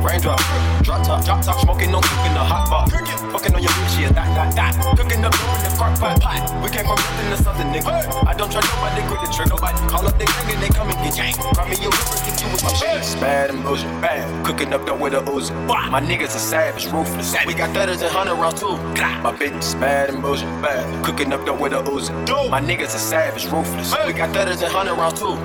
Raindrop, 0.03 0.43
drop 0.83 1.07
top, 1.07 1.23
drop 1.23 1.39
top, 1.47 1.63
smoking, 1.63 1.95
no 1.95 2.03
cooking, 2.03 2.35
the 2.35 2.43
hot 2.43 2.67
pot. 2.67 2.91
Fucking 2.91 3.55
on 3.55 3.63
your 3.63 3.71
bitch, 3.71 4.03
yeah, 4.03 4.11
that, 4.19 4.27
that, 4.35 4.51
that. 4.59 4.75
Cooking 4.99 5.23
up 5.23 5.31
in 5.31 5.63
the 5.63 5.71
crock 5.79 5.95
pot, 6.03 6.19
pot. 6.19 6.43
We 6.59 6.75
came 6.75 6.83
from 6.91 6.99
nothing 6.99 7.31
to 7.31 7.39
something, 7.39 7.71
nigga. 7.71 8.27
I 8.27 8.35
don't 8.35 8.51
try 8.51 8.59
nobody, 8.59 9.07
grip 9.07 9.23
the 9.23 9.31
trigger. 9.31 9.55
Nobody 9.55 9.79
call 9.87 10.11
up 10.11 10.19
the 10.19 10.27
gang 10.27 10.59
and 10.59 10.59
they 10.59 10.71
come 10.75 10.91
and 10.91 10.99
get 11.07 11.15
gang. 11.15 11.35
Cry 11.55 11.71
me 11.71 11.79
a 11.79 11.87
river, 11.87 12.19
get 12.27 12.35
you 12.43 12.51
with 12.51 12.67
my 12.67 12.73
shit. 12.75 13.21
Bad 13.23 13.51
and 13.55 13.63
bullshit, 13.63 13.87
bad. 14.03 14.27
Cooking 14.43 14.75
up 14.75 14.83
dope 14.87 14.99
with 14.99 15.15
a 15.15 15.23
Uzi. 15.23 15.55
My 15.71 16.03
niggas 16.03 16.35
are 16.35 16.43
savage, 16.43 16.91
ruthless. 16.91 17.31
We 17.47 17.55
got 17.55 17.71
thudders 17.71 18.03
and 18.03 18.11
hundred 18.11 18.35
rounds 18.43 18.59
too. 18.59 18.75
My 19.23 19.31
bitch 19.31 19.55
is 19.59 19.75
bad 19.77 20.11
and 20.11 20.21
bullshit, 20.21 20.51
bad. 20.63 20.83
Cooking 21.05 21.28
up 21.33 21.45
dope 21.45 21.61
with 21.61 21.73
a 21.73 21.83
Uzi. 21.83 22.51
My 22.51 22.61
niggas 22.61 22.95
are 22.95 22.99
savage, 22.99 23.47
ruthless. 23.47 23.95
We 24.07 24.13
got 24.13 24.35
thudders 24.35 24.63
and 24.63 24.73
hundred 24.73 24.95
rounds 24.95 25.21
too. 25.21 25.37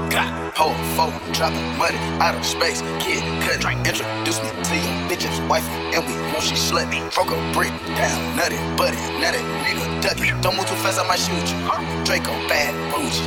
Hold 0.55 0.77
phone, 0.95 1.33
dropping 1.33 1.77
money 1.77 1.97
out 2.21 2.35
of 2.35 2.45
space. 2.45 2.81
Kid, 2.99 3.23
cut, 3.43 3.59
drink, 3.59 3.79
introduce 3.87 4.41
me 4.41 4.49
to 4.49 4.75
your 4.77 4.92
bitch's 5.13 5.39
wife. 5.45 5.67
And 5.93 6.01
we 6.05 6.13
know 6.33 6.41
she 6.41 6.57
slut 6.57 6.89
me. 6.89 7.05
Broke 7.13 7.29
a 7.29 7.39
brick 7.53 7.73
down, 7.93 8.17
nutty, 8.33 8.57
buddy, 8.73 8.97
nutty, 9.21 9.41
nigga, 9.61 9.85
ducky. 10.01 10.33
Don't 10.41 10.57
move 10.57 10.65
too 10.65 10.77
fast, 10.81 10.97
I 10.97 11.05
might 11.05 11.21
shoot 11.21 11.45
you. 11.53 11.57
Draco, 12.01 12.33
bad, 12.49 12.73
bougie. 12.89 13.21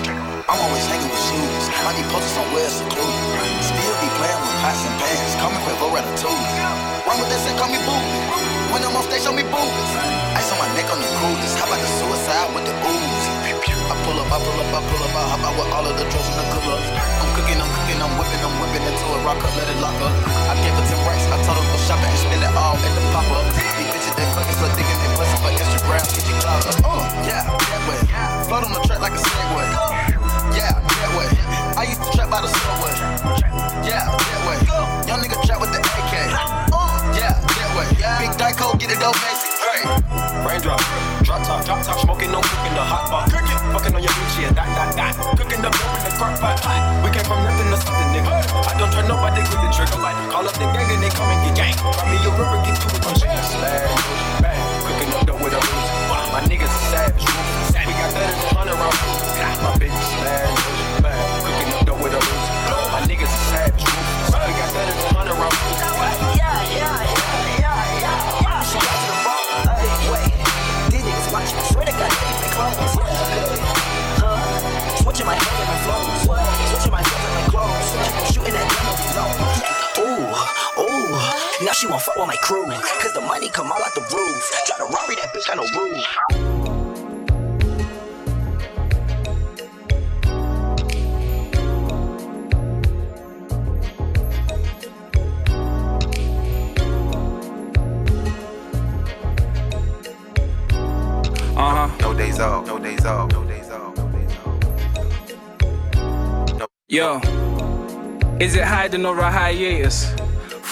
I'm 0.50 0.58
always 0.58 0.86
hanging 0.90 1.06
with 1.06 1.22
shooters. 1.30 1.66
I 1.86 1.94
be 1.94 2.02
posted 2.10 2.34
somewhere 2.34 2.70
secluded. 2.70 3.62
Still 3.62 3.94
be 4.02 4.08
playing 4.18 4.40
with 4.42 4.56
pots 4.62 4.82
and 4.82 4.94
pans. 4.98 5.32
Call 5.38 5.50
me 5.54 5.58
Quavo 5.62 5.86
Ratatouille. 5.94 7.06
Run 7.06 7.16
with 7.22 7.30
this 7.30 7.46
and 7.46 7.54
call 7.58 7.70
me 7.70 7.78
boo. 7.86 8.02
When 8.74 8.82
I'm 8.82 8.94
on 8.98 9.02
stage, 9.06 9.22
show 9.22 9.34
me 9.34 9.46
boobies. 9.46 9.92
Ice 10.34 10.50
on 10.50 10.58
my 10.58 10.68
neck 10.74 10.90
on 10.90 10.98
the 10.98 11.10
coolest. 11.22 11.54
How 11.58 11.70
about 11.70 11.78
the 11.78 11.90
suicide 12.02 12.50
with 12.54 12.66
the 12.66 12.74
ooze? 12.74 13.45
I 13.86 13.94
pull 14.02 14.18
up, 14.18 14.26
I 14.26 14.38
pull 14.42 14.58
up, 14.58 14.74
I 14.74 14.80
pull 14.82 15.02
up. 15.06 15.14
I 15.14 15.22
hop 15.30 15.42
out 15.46 15.54
with 15.54 15.70
all 15.70 15.86
of 15.86 15.94
the 15.94 16.04
drugs 16.10 16.26
in 16.26 16.34
the 16.34 16.46
cooler. 16.58 16.78
I'm 17.22 17.30
cooking, 17.38 17.58
I'm 17.62 17.70
cooking, 17.70 17.98
I'm 18.02 18.12
whipping, 18.18 18.42
I'm 18.42 18.54
whipping 18.58 18.82
into 18.82 19.06
a 19.14 19.18
rock 19.22 19.38
up, 19.38 19.54
let 19.54 19.70
it 19.70 19.78
lock 19.78 19.94
up. 20.02 20.10
I 20.50 20.58
gave 20.58 20.74
her 20.74 20.86
10 20.90 21.06
racks, 21.06 21.22
I 21.30 21.38
told 21.46 21.54
her 21.54 21.66
go 21.70 21.78
shopping 21.86 22.10
and 22.10 22.18
spend 22.18 22.42
it 22.42 22.50
all 22.58 22.74
at 22.74 22.92
the 22.98 23.02
pop 23.14 23.30
up. 23.30 23.46
These 23.78 23.90
bitches, 23.94 24.14
they 24.18 24.26
fucking 24.34 24.58
so 24.58 24.66
digging, 24.74 24.98
they 24.98 25.10
bustin' 25.14 25.38
for 25.38 25.52
Instagram, 25.54 26.02
get 26.02 26.24
your 26.26 26.38
clout 26.42 26.66
up. 26.66 26.76
Uh, 26.82 27.06
yeah, 27.30 27.42
that 27.46 27.82
way. 27.86 27.98
Float 28.50 28.62
on 28.66 28.72
the 28.74 28.82
track 28.90 28.98
like 28.98 29.14
a 29.14 29.22
Segway. 29.22 29.68
Yeah, 30.58 30.74
that 30.82 31.12
way. 31.14 31.28
I 31.78 31.82
used 31.86 32.02
to 32.02 32.10
trap 32.10 32.26
by 32.26 32.42
the 32.42 32.50
subway. 32.50 32.90
Yeah, 33.86 34.10
that 34.10 34.42
way. 34.50 34.58
Young 35.06 35.22
nigga 35.22 35.38
trap 35.46 35.62
with 35.62 35.70
the 35.70 35.78
AK. 35.78 36.14
Yeah, 37.14 37.38
that 37.38 37.70
way. 37.78 37.86
Big 38.18 38.34
Dyco, 38.34 38.74
get 38.82 38.90
it 38.90 38.98
dope, 38.98 39.14
basic. 39.22 39.55
Raindrop, 40.46 40.78
drop 41.26 41.42
top, 41.42 41.66
drop 41.66 41.82
top, 41.82 41.98
smoking, 41.98 42.30
no 42.30 42.38
cooking 42.38 42.74
the 42.78 42.84
hot 42.86 43.10
pot. 43.10 43.26
Cooking, 43.26 43.58
fucking 43.74 43.94
on 43.98 44.02
your 44.02 44.14
bitch, 44.14 44.46
yeah, 44.46 44.54
that, 44.54 44.70
that, 44.78 44.94
that. 44.94 45.12
Cooking 45.34 45.58
the 45.58 45.74
dope 45.74 45.90
in 45.98 46.06
the 46.06 46.12
crock 46.14 46.38
pot. 46.38 46.54
We 47.02 47.10
came 47.10 47.26
from 47.26 47.42
nothing 47.42 47.66
to 47.66 47.78
something, 47.82 48.14
nigga. 48.14 48.30
I 48.30 48.78
don't 48.78 48.94
trust 48.94 49.10
nobody 49.10 49.42
with 49.42 49.58
the 49.58 49.70
trigger. 49.74 49.98
Like, 49.98 50.14
call 50.30 50.46
up 50.46 50.54
the 50.54 50.70
gang 50.70 50.86
and 50.86 51.02
they 51.02 51.10
come 51.10 51.26
and 51.26 51.50
get 51.50 51.58
gang. 51.58 51.74
Find 51.82 52.14
me 52.14 52.22
a 52.22 52.30
river, 52.30 52.55
Won't 82.16 82.28
my 82.28 82.36
crew. 82.36 82.64
Cause 82.64 83.12
the 83.12 83.20
money 83.20 83.50
come 83.50 83.70
all 83.70 83.82
out 83.82 83.94
the 83.94 84.00
roof. 84.00 84.50
Try 84.64 84.78
to 84.78 84.84
Rari 84.84 85.16
that 85.16 85.34
bitch 85.34 85.46
got 85.46 85.58
no 85.58 85.64
roof. 85.78 86.06
Uh 101.54 101.88
huh. 101.88 101.96
No 102.00 102.14
days 102.14 102.40
off, 102.40 102.66
no 102.66 102.78
days 102.78 103.04
off, 103.04 103.30
no 103.32 103.44
days 103.44 103.68
off, 103.68 103.94
no 103.98 104.08
days 104.08 104.32
off. 106.62 106.68
Yo, 106.88 107.20
is 108.40 108.54
it 108.54 108.64
hiding 108.64 109.04
or 109.04 109.18
a 109.18 109.30
hiatus? 109.30 110.15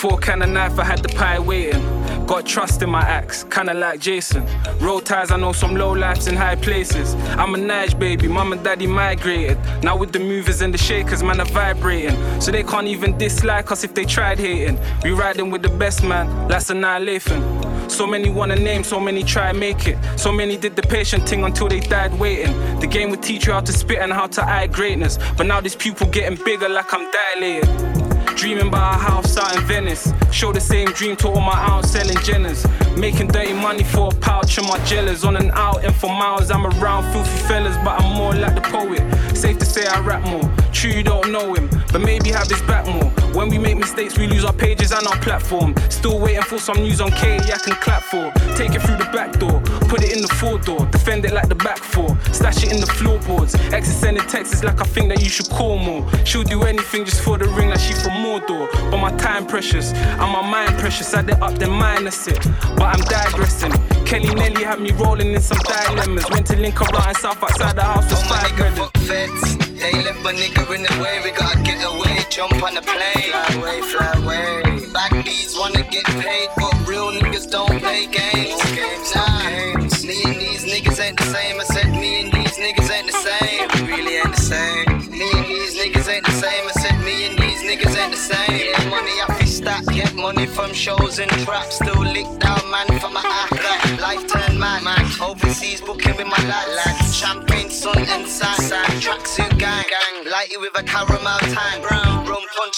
Fork 0.05 0.29
and 0.29 0.43
a 0.43 0.47
knife, 0.47 0.79
I 0.79 0.85
had 0.85 0.99
the 0.99 1.09
pie 1.09 1.39
waiting. 1.39 1.83
Got 2.27 2.45
trust 2.45 2.83
in 2.83 2.91
my 2.91 3.01
axe, 3.01 3.43
kinda 3.45 3.73
like 3.73 4.01
Jason. 4.01 4.47
Roll 4.79 5.01
ties, 5.01 5.31
I 5.31 5.39
know 5.39 5.53
some 5.53 5.77
low 5.77 5.93
lifes 5.93 6.27
in 6.27 6.37
high 6.37 6.57
places. 6.57 7.15
I'm 7.39 7.55
a 7.55 7.57
Nige 7.57 7.99
baby, 7.99 8.29
mum 8.29 8.53
and 8.53 8.63
daddy 8.63 8.87
migrated. 8.87 9.57
Now 9.83 9.97
with 9.97 10.13
the 10.13 10.19
movers 10.19 10.61
and 10.61 10.75
the 10.75 10.77
shakers, 10.77 11.23
man 11.23 11.41
are 11.41 11.47
vibrating. 11.47 12.19
So 12.39 12.53
they 12.53 12.63
can't 12.63 12.87
even 12.87 13.17
dislike 13.17 13.73
us 13.73 13.83
if 13.83 13.95
they 13.95 14.05
tried 14.05 14.39
hating. 14.39 14.79
We 15.03 15.13
riding 15.13 15.51
with 15.51 15.63
the 15.63 15.71
best 15.71 16.05
man, 16.05 16.49
that's 16.49 16.69
annihilation. 16.69 17.41
So 17.89 18.07
many 18.07 18.29
wanna 18.29 18.57
name, 18.57 18.85
so 18.85 19.01
many 19.01 19.23
try 19.25 19.53
make 19.53 19.87
it. 19.87 19.97
So 20.17 20.31
many 20.31 20.59
did 20.59 20.77
the 20.77 20.83
patient 20.83 21.27
thing 21.27 21.45
until 21.45 21.69
they 21.69 21.81
died 21.81 22.13
waiting. 22.19 22.55
The 22.79 22.87
game 22.87 23.09
would 23.09 23.23
teach 23.23 23.47
you 23.47 23.55
how 23.55 23.63
to 23.63 23.73
spit 23.73 24.01
and 24.01 24.13
how 24.13 24.27
to 24.27 24.45
eye 24.45 24.67
greatness. 24.67 25.19
But 25.39 25.47
now 25.47 25.63
this 25.63 25.75
pupil 25.75 26.09
getting 26.09 26.39
bigger 26.45 26.69
like 26.69 26.93
I'm 26.93 27.11
dilated. 27.11 27.94
Dreaming 28.37 28.69
about 28.69 28.97
a 28.97 28.99
house 28.99 29.37
out 29.37 29.57
in 29.57 29.63
Venice. 29.65 30.13
Show 30.31 30.53
the 30.53 30.61
same 30.61 30.89
dream 30.89 31.17
to 31.17 31.29
all 31.29 31.41
my 31.41 31.55
out 31.55 31.87
selling 31.87 32.17
Jenners. 32.19 32.67
Making 32.99 33.29
dirty 33.29 33.53
money 33.53 33.85
for 33.85 34.09
a 34.13 34.15
pouch 34.17 34.59
of 34.59 34.65
my 34.65 34.79
jealous. 34.85 35.25
On 35.25 35.37
and 35.37 35.51
out 35.53 35.85
and 35.85 35.95
for 35.95 36.09
miles, 36.09 36.51
I'm 36.51 36.67
around 36.67 37.11
filthy 37.13 37.49
fellas, 37.49 37.77
but 37.85 38.01
I'm 38.01 38.17
more 38.17 38.35
like 38.35 38.55
the 38.55 38.61
poet. 38.61 39.03
Safe 39.37 39.59
to 39.59 39.65
say 39.65 39.87
I 39.87 40.01
rap 40.01 40.23
more. 40.29 40.51
True, 40.73 40.91
you 40.91 41.03
don't 41.03 41.31
know 41.33 41.55
him, 41.55 41.71
but 41.93 42.01
maybe 42.01 42.31
have 42.31 42.49
his 42.49 42.61
back 42.63 42.87
more. 42.87 43.24
When 43.35 43.49
we 43.49 43.59
make 43.59 43.77
mistakes, 43.77 44.17
we 44.17 44.29
lose 44.29 44.45
our 44.45 44.53
pages 44.53 44.93
and 44.93 45.05
our 45.09 45.17
platform. 45.17 45.75
Still 45.91 46.21
waiting 46.21 46.43
for 46.43 46.59
some 46.59 46.77
news 46.77 47.01
on 47.01 47.11
K 47.11 47.37
I 47.37 47.59
can 47.59 47.75
clap 47.75 48.03
for. 48.03 48.31
Take 48.57 48.75
it 48.77 48.83
through 48.83 48.97
the 48.97 49.11
back 49.13 49.33
door, 49.41 49.61
put 49.89 50.05
it 50.05 50.13
in 50.13 50.23
the 50.23 50.29
four 50.29 50.59
door, 50.59 50.87
defend 50.87 51.25
it 51.25 51.33
like 51.33 51.49
the 51.49 51.57
back 51.57 51.79
four, 51.79 52.17
stash 52.33 52.63
it 52.63 52.73
in 52.73 52.81
the 52.81 52.87
floorboards. 52.87 53.57
Exes 53.73 53.97
sending 53.97 54.25
texts 54.29 54.63
like 54.63 54.81
I 54.81 54.85
think 54.85 55.09
that 55.09 55.21
you 55.21 55.29
should 55.29 55.51
call 55.51 55.79
more. 55.79 56.09
She'll 56.25 56.45
do 56.45 56.63
anything 56.63 57.05
just 57.05 57.23
for 57.23 57.37
the 57.37 57.49
ring 57.49 57.71
like 57.71 57.81
she 57.81 57.93
from 57.95 58.13
Mordor. 58.23 58.71
But 58.91 58.99
my 58.99 59.11
time 59.17 59.47
precious, 59.47 59.93
and 59.93 60.31
my 60.33 60.49
mind 60.49 60.79
precious. 60.79 61.13
Add 61.13 61.31
it 61.31 61.43
up, 61.43 61.59
then 61.59 61.71
minus 61.71 62.29
it. 62.29 62.39
But 62.77 62.95
I'm 62.95 63.01
digressing. 63.01 63.73
Kelly 64.05 64.33
Nelly 64.33 64.63
had 64.63 64.81
me 64.81 64.93
rolling 64.93 65.33
in 65.33 65.41
some 65.41 65.59
dilemmas. 65.59 66.25
Went 66.31 66.47
to 66.47 66.57
link 66.57 66.81
around 66.81 67.09
in 67.09 67.15
South 67.17 67.43
outside 67.43 67.75
the 67.75 67.83
house 67.83 68.09
was 68.11 68.23
five 68.23 68.55
brothers. 68.57 68.91
feds. 69.09 69.57
They 69.75 69.93
left 70.03 70.23
my 70.23 70.33
nigga 70.33 70.65
in 70.75 70.83
the 70.83 71.03
way, 71.03 71.21
we 71.25 71.31
gotta 71.33 71.61
get 71.63 71.83
away, 71.85 72.24
jump 72.35 72.63
on 72.65 72.75
the 72.75 72.83
plane. 72.83 73.31
Fly 73.31 73.47
away, 73.55 73.81
fly 73.83 74.13
away. 74.19 74.93
Back 74.93 75.25
bees 75.25 75.57
wanna 75.57 75.85
get 75.85 76.05
paid, 76.05 76.49
but 76.57 76.75
real 76.89 77.13
niggas 77.13 77.49
don't 77.49 77.79
play 77.81 78.07
games. 78.07 78.59
Games, 78.75 79.15
nah. 79.15 79.39
games. 79.39 80.05
Me 80.05 80.21
and 80.25 80.41
these 80.41 80.65
niggas 80.65 80.99
ain't 80.99 81.17
the 81.17 81.27
same. 81.31 81.61
I 81.61 81.65
said 81.65 81.91
me 81.93 82.23
and 82.23 82.33
these 82.33 82.59
niggas 82.59 82.91
ain't 82.91 83.07
the 83.07 83.19
same. 83.27 83.87
We 83.87 83.93
really 83.93 84.17
ain't 84.17 84.35
the 84.35 84.41
same. 84.41 84.87
Me 85.15 85.31
and 85.31 85.47
these 85.47 85.79
niggas 85.79 86.09
ain't 86.09 86.27
the 86.27 86.33
same. 86.33 86.65
I 86.67 86.73
said 86.83 86.99
me 87.05 87.15
and 87.29 87.39
these 87.39 87.63
niggas 87.63 87.97
ain't 87.97 88.11
the 88.11 88.19
same. 88.19 88.59
Get 88.59 88.91
money 88.91 89.15
off 89.23 89.39
his 89.39 89.57
stack, 89.59 89.85
get 89.87 90.15
money 90.15 90.47
from 90.47 90.73
shows 90.73 91.21
and 91.21 91.31
traps. 91.47 91.77
Still 91.77 92.03
lick 92.03 92.27
down 92.41 92.63
man 92.69 92.99
for 92.99 93.11
my 93.11 93.23
act. 93.23 94.01
Life 94.01 94.27
turn 94.27 94.59
mad 94.59 94.83
man. 94.83 95.07
Overseas 95.23 95.81
booking 95.81 96.17
with 96.17 96.27
my 96.27 96.43
lads. 96.49 97.15
Champagne, 97.15 97.71
sun 97.71 97.99
and 97.99 98.27
sand. 98.27 98.91
Tracksuit 99.01 99.57
gang. 99.57 99.85
Lighty 100.27 100.59
with 100.59 100.77
a 100.77 100.83
caramel 100.83 101.39
time. 101.55 101.94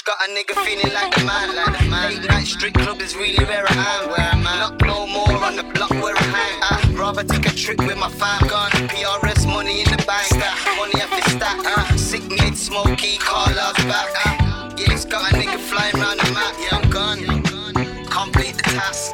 Got 0.07 0.19
a 0.29 0.31
nigga 0.31 0.55
feeling 0.65 0.95
like 0.95 1.13
the 1.17 1.25
man. 1.25 1.57
Like 1.57 1.81
the 1.81 1.85
man. 1.91 2.15
Late 2.15 2.29
night 2.29 2.47
street 2.47 2.75
club 2.75 3.01
is 3.01 3.17
really 3.17 3.45
where 3.45 3.67
I 3.67 3.75
am. 3.75 4.09
Where 4.09 4.31
I'm 4.35 4.47
at. 4.47 4.79
Not 4.79 4.81
no 4.87 5.05
more 5.05 5.43
on 5.43 5.57
the 5.57 5.65
block 5.65 5.91
where 5.91 6.15
I 6.15 6.23
hang. 6.23 6.63
I 6.63 6.95
rather 6.95 7.25
take 7.25 7.45
a 7.45 7.51
trip 7.51 7.79
with 7.79 7.99
my 7.99 8.09
fam. 8.09 8.47
Gone. 8.47 8.71
PRS 8.71 9.49
money 9.49 9.81
in 9.81 9.91
the 9.91 9.99
bank. 10.07 10.31
Money 10.79 11.03
off 11.03 11.11
his 11.11 11.33
stack. 11.33 11.59
Uh, 11.59 11.97
sick 11.97 12.23
made 12.31 12.57
smoky. 12.57 13.19
Call 13.19 13.51
us 13.51 13.75
back. 13.91 14.15
Uh, 14.25 14.71
yeah, 14.79 14.95
it's 14.95 15.05
got 15.05 15.33
a 15.33 15.35
nigga 15.35 15.59
flying 15.59 15.97
round 15.97 16.21
the 16.21 16.31
map. 16.31 16.55
Yeah, 16.63 16.79
I'm 16.79 16.89
gone. 16.89 18.07
Complete 18.07 18.59
the 18.59 18.63
task. 18.63 19.13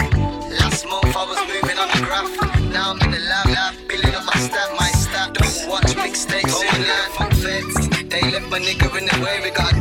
Last 0.61 0.85
month 0.85 1.17
I 1.17 1.25
was 1.25 1.41
moving 1.49 1.79
on 1.79 1.89
the 1.89 2.05
graph. 2.05 2.61
Now 2.69 2.93
I'm 2.93 3.01
in 3.01 3.13
the 3.13 3.19
lab, 3.33 3.47
lab 3.47 3.75
building 3.89 4.15
up 4.15 4.27
my 4.27 4.37
stack, 4.37 4.69
my 4.79 4.91
stack. 4.93 5.33
Don't 5.41 5.71
watch 5.71 5.97
mixtapes 5.97 6.53
in 6.61 6.83
land. 6.85 7.13
Fuck 7.17 7.33
feds. 7.41 7.89
They 8.13 8.21
left 8.31 8.51
my 8.51 8.59
nigga 8.61 8.93
in 8.99 9.07
the 9.09 9.25
way. 9.25 9.41
We 9.41 9.49
away, 9.49 9.72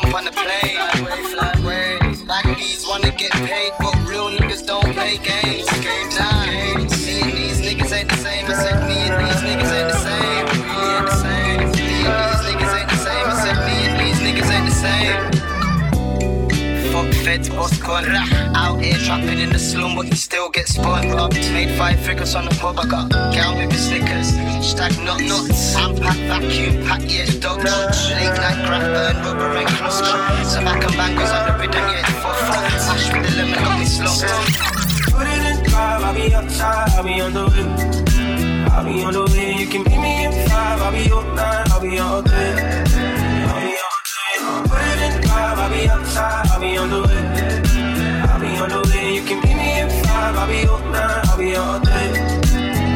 jump 0.00 0.14
on 0.14 0.24
the 0.24 0.32
plane. 0.32 0.76
Away. 1.62 1.98
Bees 2.56 2.84
wanna 2.88 3.10
get 3.12 3.30
paid, 3.30 3.72
but 3.78 3.94
real 4.08 4.28
niggas 4.30 4.66
don't 4.66 4.92
play 4.92 5.18
games. 5.18 5.66
Nah. 6.18 6.46
Me 6.46 6.72
and 6.74 6.90
these 6.90 7.60
niggas 7.60 7.92
ain't 7.92 8.08
the 8.08 8.16
same. 8.16 8.44
I 8.46 8.54
said 8.54 8.88
me 8.88 8.96
and 9.06 9.14
these 9.22 9.42
niggas 9.46 9.72
ain't 9.78 9.90
the 9.92 9.98
same. 10.06 10.44
We 10.50 10.82
ain't 10.94 11.06
the 11.06 11.16
same. 11.24 11.58
Me 11.70 11.94
and 12.10 12.16
these 12.26 12.42
niggas 12.46 12.74
ain't 12.78 12.90
the 12.90 12.96
same. 13.06 13.26
I 13.26 13.34
said 13.42 13.58
me 13.66 13.76
and 13.86 13.94
these 14.00 14.20
niggas 14.26 14.50
ain't 14.50 14.66
the 14.66 14.74
same. 14.74 15.43
Fuck 17.04 17.14
feds, 17.24 17.48
boss 17.50 17.78
con 17.78 18.04
Out 18.56 18.80
here 18.80 18.96
trapping 18.96 19.38
in 19.38 19.50
the 19.50 19.58
slum, 19.58 19.96
but 19.96 20.06
you 20.06 20.16
still 20.16 20.48
get 20.48 20.68
spun 20.68 21.10
robbed. 21.10 21.36
Made 21.52 21.76
five 21.76 22.00
figures 22.00 22.34
on 22.34 22.46
the 22.46 22.54
pub, 22.54 22.78
I 22.78 22.86
got 22.86 23.10
gown 23.10 23.58
with 23.58 23.70
the 23.70 23.76
snickers. 23.76 24.28
Stag 24.64 24.92
nut 25.04 25.20
nuts, 25.20 25.76
and 25.76 26.00
pack 26.00 26.16
vacuum, 26.16 26.84
pack 26.86 27.02
yeah, 27.04 27.26
dog 27.40 27.58
lunch. 27.58 28.10
Late 28.10 28.36
night 28.40 28.60
craft 28.66 28.86
burn, 28.94 29.16
rubber 29.24 29.56
and 29.58 29.68
cluster. 29.68 30.16
So 30.48 30.64
back 30.64 30.82
and 30.84 30.96
bangers 30.96 31.30
on 31.30 31.42
the 31.46 31.52
rhythm, 31.58 31.84
yeah, 31.92 32.00
it's 32.00 32.20
for 32.24 32.34
fun. 32.48 32.62
Mash 32.88 33.12
with 33.12 33.22
the 33.28 33.36
lemon, 33.36 33.64
got 33.64 33.78
me 33.78 33.84
slumped. 33.84 35.12
Put 35.12 35.26
it 35.26 35.44
in 35.44 35.64
drive, 35.68 36.04
I'll 36.04 36.14
be 36.14 36.34
outside, 36.34 36.88
I'll 36.96 37.04
be 37.04 37.20
on 37.20 37.32
the 37.34 37.44
way. 37.52 38.64
I'll 38.72 38.84
be 38.84 39.04
on 39.04 39.12
the 39.12 39.24
way, 39.24 39.54
you 39.54 39.66
can 39.66 39.82
meet 39.84 40.00
me 40.00 40.24
in 40.24 40.48
five, 40.48 40.80
I'll 40.80 40.92
be 40.92 41.10
all 41.12 41.22
night, 41.34 41.70
I'll 41.70 41.80
be 41.80 41.98
all 41.98 42.22
day. 42.22 43.03
Be 45.74 45.88
outside, 45.88 46.46
I'll 46.50 46.60
be 46.60 46.76
on 46.76 46.90
the 46.90 47.00
way. 47.02 47.22
I'll 48.28 48.40
be 48.40 48.50
on 48.62 48.68
the 48.70 48.82
way, 48.90 49.14
you 49.14 49.22
can 49.22 49.38
meet 49.42 49.56
me 49.56 49.80
in 49.80 49.88
five, 50.04 50.36
I'll 50.36 50.48
be 50.48 50.66
all 50.66 50.78
night, 50.90 51.28
I'll 51.28 51.38
be 51.38 51.56
all 51.56 51.80
day. 51.80 52.10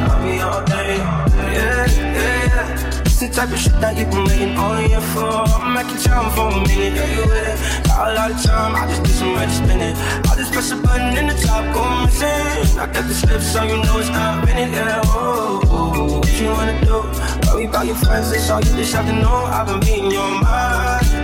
I'll 0.07 0.23
be 0.23 0.41
all 0.41 0.65
day. 0.65 0.97
Yeah, 0.97 1.87
yeah, 1.87 2.45
yeah. 2.53 3.03
Listen 3.05 3.31
type 3.31 3.51
of 3.51 3.59
shit 3.59 3.77
that 3.81 3.97
you've 3.99 4.11
been 4.11 4.25
waiting 4.25 4.57
on 4.57 4.91
you 4.91 5.01
for. 5.13 5.43
I'm 5.59 5.77
you 5.89 5.99
time 5.99 6.31
for 6.35 6.49
a 6.49 6.61
minute, 6.69 6.95
yeah, 6.95 7.17
you 7.17 7.25
with 7.27 7.51
it. 7.53 7.87
Got 7.87 8.11
a 8.11 8.15
lot 8.15 8.31
of 8.31 8.43
time, 8.43 8.75
I 8.77 8.87
just 8.87 9.03
need 9.03 9.17
some 9.21 9.33
money 9.35 9.47
to 9.47 9.53
spend 9.53 9.83
it. 9.83 9.95
I'll 10.29 10.37
just 10.37 10.53
press 10.53 10.71
a 10.71 10.77
button 10.77 11.19
in 11.19 11.27
the 11.27 11.35
top, 11.35 11.65
go 11.75 11.83
missing. 12.05 12.79
I 12.79 12.87
got 12.87 13.05
the 13.09 13.15
slip, 13.15 13.43
so 13.43 13.63
you 13.65 13.83
know 13.83 13.99
it's 13.99 14.11
not 14.11 14.47
been 14.47 14.71
yeah. 14.73 15.03
Oh, 15.07 15.61
oh, 15.67 16.19
what 16.19 16.41
you 16.41 16.49
wanna 16.57 16.79
do? 16.85 17.03
Worry 17.51 17.67
about 17.67 17.87
your 17.87 17.97
friends, 17.97 18.31
that's 18.31 18.51
all 18.51 18.61
you 18.61 18.73
just 18.79 18.95
have 18.95 19.07
to 19.07 19.13
know. 19.13 19.51
I've 19.57 19.67
been 19.67 19.81
beating 19.81 20.11
your 20.13 20.31
mind. 20.43 21.18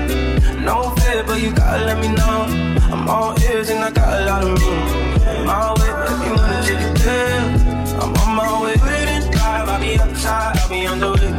No 0.65 0.95
fear, 0.97 1.23
but 1.27 1.43
you 1.43 1.53
gotta 1.53 1.85
let 1.85 1.99
me 2.01 2.09
know. 2.09 2.47
I'm 2.91 3.07
all 3.07 3.39
ears 3.43 3.69
and 3.69 3.85
I 3.85 3.91
got 3.91 4.09
a 4.09 4.25
lot 4.25 4.45
of 4.45 4.63
room. 4.63 5.47
My 5.47 5.75
way, 5.77 5.93
if 6.11 6.21
you 6.25 6.33
wanna 6.35 6.63
take 6.65 6.81
it 6.81 6.97
there. 7.05 7.41
I'm 8.01 8.15
on 8.17 8.31
my 8.35 8.63
way. 8.63 8.75
Waiting 8.83 9.31
drive, 9.31 9.69
I'll 9.69 9.79
be 9.79 10.01
outside, 10.01 10.57
I'll 10.57 10.69
be 10.71 10.87
on 10.87 11.01
the 11.01 11.11
way. 11.13 11.33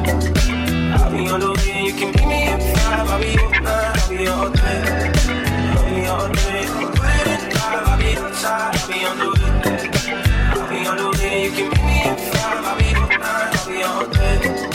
I'll 0.93 1.11
be 1.11 1.27
on 1.27 1.39
the 1.39 1.51
way, 1.57 1.85
you 1.87 1.93
can 1.93 2.11
meet 2.13 2.27
me 2.27 2.43
at 2.53 2.61
five. 2.77 3.09
I'll 3.09 3.19
be 3.19 3.33
up 3.33 3.51
night, 3.63 3.97
I'll 3.97 4.09
be 4.09 4.27
all 4.27 4.49
day. 4.51 5.13
I'll 5.73 5.89
be 5.89 6.05
all 6.05 6.29
day. 6.29 6.63
Waiting 7.01 7.49
drive, 7.49 7.87
I'll 7.89 7.97
be 7.97 8.17
outside, 8.17 8.75
I'll 8.77 8.87
be 8.87 9.05
on 9.09 9.17
the 9.17 9.29
way. 9.33 9.55
I'll 10.53 10.69
be 10.69 10.87
on 10.87 10.97
the 10.97 11.09
way, 11.17 11.43
you 11.45 11.51
can 11.51 11.69
meet 11.69 11.83
me 11.83 11.97
at 12.03 12.19
five. 12.19 12.63
I'll 12.63 12.77
be 12.77 12.93
up 12.93 13.09
night, 13.09 13.55
I'll 13.57 13.67
be 13.67 13.83
all 13.83 14.05
day. 14.05 14.74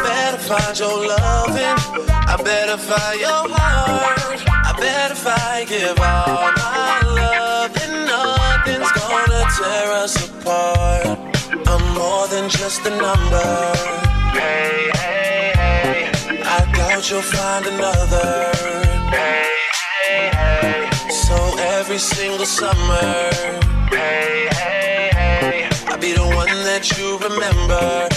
I 0.00 0.02
better 0.02 0.38
find 0.38 0.78
your 0.78 1.06
loving. 1.06 1.76
I 2.08 2.36
better 2.42 2.78
find 2.78 3.20
your 3.20 3.44
heart. 3.52 4.40
I 4.48 4.72
bet 4.78 5.10
if 5.10 5.26
I 5.26 5.64
give 5.68 5.98
all 6.00 6.52
my 6.56 7.00
love, 7.20 7.74
then 7.74 8.06
nothing's 8.06 8.92
gonna 8.92 9.44
tear 9.58 9.92
us 10.02 10.14
apart. 10.28 11.18
I'm 11.68 11.94
more 11.94 12.26
than 12.28 12.48
just 12.48 12.86
a 12.86 12.90
number. 12.90 13.52
Hey, 14.32 14.90
hey, 14.94 15.52
hey. 15.60 16.42
I 16.44 16.72
doubt 16.72 17.10
you'll 17.10 17.20
find 17.20 17.66
another. 17.66 18.52
Hey, 19.10 19.52
hey, 20.08 20.30
hey. 20.32 21.10
So 21.10 21.36
every 21.76 21.98
single 21.98 22.46
summer, 22.46 23.30
hey, 23.90 24.48
hey, 24.50 25.10
hey. 25.12 25.68
I'll 25.88 25.98
be 25.98 26.14
the 26.14 26.24
one 26.24 26.48
that 26.64 26.90
you 26.96 27.18
remember. 27.18 28.09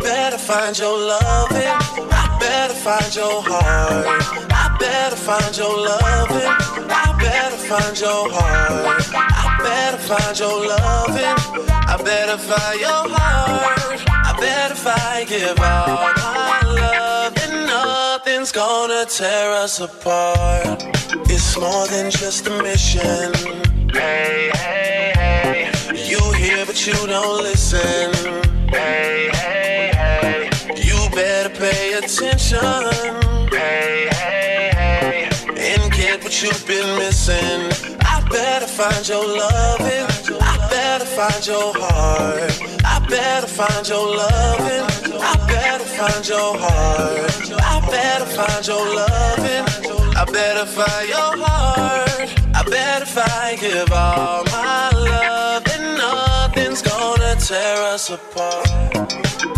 Better 0.00 0.38
find 0.38 0.78
your 0.78 0.98
loving. 0.98 1.62
I 1.62 2.38
better 2.40 2.74
find 2.74 3.14
your 3.14 3.42
heart. 3.42 4.06
I 4.50 4.76
better 4.78 5.16
find 5.16 5.56
your 5.56 5.76
loving. 5.76 6.46
I 6.90 7.16
better 7.18 7.56
find 7.56 8.00
your 8.00 8.30
heart. 8.30 9.04
I 9.14 9.58
better 9.62 9.98
find 9.98 10.38
your 10.38 10.66
loving. 10.66 11.70
I 11.70 11.96
better 12.02 12.38
find 12.38 12.80
your 12.80 13.08
heart. 13.14 14.00
I 14.08 14.36
bet 14.40 14.70
if 14.70 14.86
I 14.86 15.24
give 15.28 15.58
all 15.58 15.96
my 16.46 16.60
love, 16.64 17.34
then 17.34 17.66
nothing's 17.66 18.52
gonna 18.52 19.04
tear 19.04 19.52
us 19.52 19.80
apart. 19.80 20.84
It's 21.28 21.58
more 21.58 21.86
than 21.88 22.10
just 22.10 22.46
a 22.46 22.62
mission. 22.62 23.34
Hey, 23.92 24.50
hey, 24.54 25.12
hey. 25.16 25.70
You 26.08 26.20
hear, 26.32 26.64
but 26.64 26.86
you 26.86 26.94
don't 26.94 27.42
listen. 27.42 28.14
Hey, 28.70 29.30
hey, 29.32 29.39
better 29.39 29.39
pay 31.70 31.92
attention. 31.94 32.82
Hey, 33.50 34.08
hey, 34.20 34.70
hey. 34.80 35.28
And 35.68 35.92
get 35.92 36.22
what 36.24 36.34
you've 36.42 36.66
been 36.66 36.90
missing. 36.98 37.60
I 38.00 38.16
better 38.28 38.66
find 38.66 39.06
your 39.08 39.26
loving. 39.26 40.06
I 40.40 40.54
better 40.70 41.04
find 41.04 41.46
your 41.46 41.72
heart. 41.82 42.52
I 42.84 42.96
better 43.08 43.46
find 43.46 43.88
your 43.88 44.06
loving. 44.22 44.86
I 45.30 45.34
better 45.46 45.88
find 45.98 46.28
your 46.28 46.52
heart. 46.58 47.52
I 47.72 47.76
better 47.96 48.28
find 48.38 48.66
your 48.66 48.86
loving. 49.00 49.64
I 50.20 50.24
better 50.24 50.66
find 50.66 51.08
your 51.08 51.32
heart. 51.44 52.28
I 52.58 52.62
bet 52.68 53.02
if 53.02 53.16
I 53.16 53.56
give 53.58 53.92
all 53.92 54.44
my 54.44 54.90
love, 54.90 55.64
then 55.64 55.96
nothing's 55.96 56.82
gonna 56.82 57.36
tear 57.36 57.76
us 57.94 58.10
apart. 58.10 59.49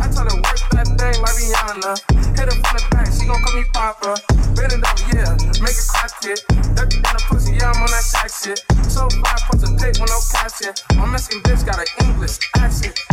I 0.00 0.06
told 0.12 0.30
her 0.30 0.36
work 0.36 0.60
that 0.76 0.88
thing 0.98 1.16
like 1.20 1.36
Rihanna. 1.36 1.92
Hit 2.36 2.46
her 2.46 2.56
from 2.60 2.74
the 2.76 2.82
back, 2.90 3.08
she 3.12 3.26
gon' 3.26 3.40
call 3.42 3.56
me 3.56 3.64
Papa. 3.72 4.20
Bend 4.54 4.72
it 4.72 4.82
over, 4.82 5.04
yeah, 5.12 5.32
make 5.62 5.76
it 5.76 5.88
crack 5.88 6.12
it. 6.24 6.44
Dirty 6.76 6.96
in 6.96 7.02
the 7.02 7.22
pussy, 7.28 7.54
yeah, 7.54 7.72
I'm 7.72 7.82
on 7.82 7.90
that 7.90 8.04
shack 8.04 8.30
shit. 8.30 8.60
So 8.90 9.08
fly, 9.08 9.36
put 9.48 9.60
the 9.60 9.70
pick 9.80 9.98
when 9.98 10.08
no 10.08 10.20
it. 10.62 10.82
My 10.96 11.06
Mexican 11.06 11.42
bitch 11.42 11.64
got 11.64 11.78
an 11.78 11.88
English 12.06 12.38
accent. 12.56 13.09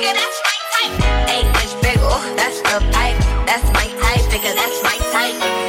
nigga, 0.00 0.14
that's 0.14 0.40
my 0.48 0.56
type. 0.72 1.30
Eight 1.30 1.46
inch 1.46 1.82
big, 1.82 1.98
oh, 2.00 2.34
that's 2.36 2.60
the 2.62 2.80
pipe. 2.92 3.18
That's 3.46 3.66
my 3.72 3.86
type, 4.00 4.24
nigga, 4.30 4.54
that's 4.54 4.82
my 4.82 4.96
type. 5.12 5.59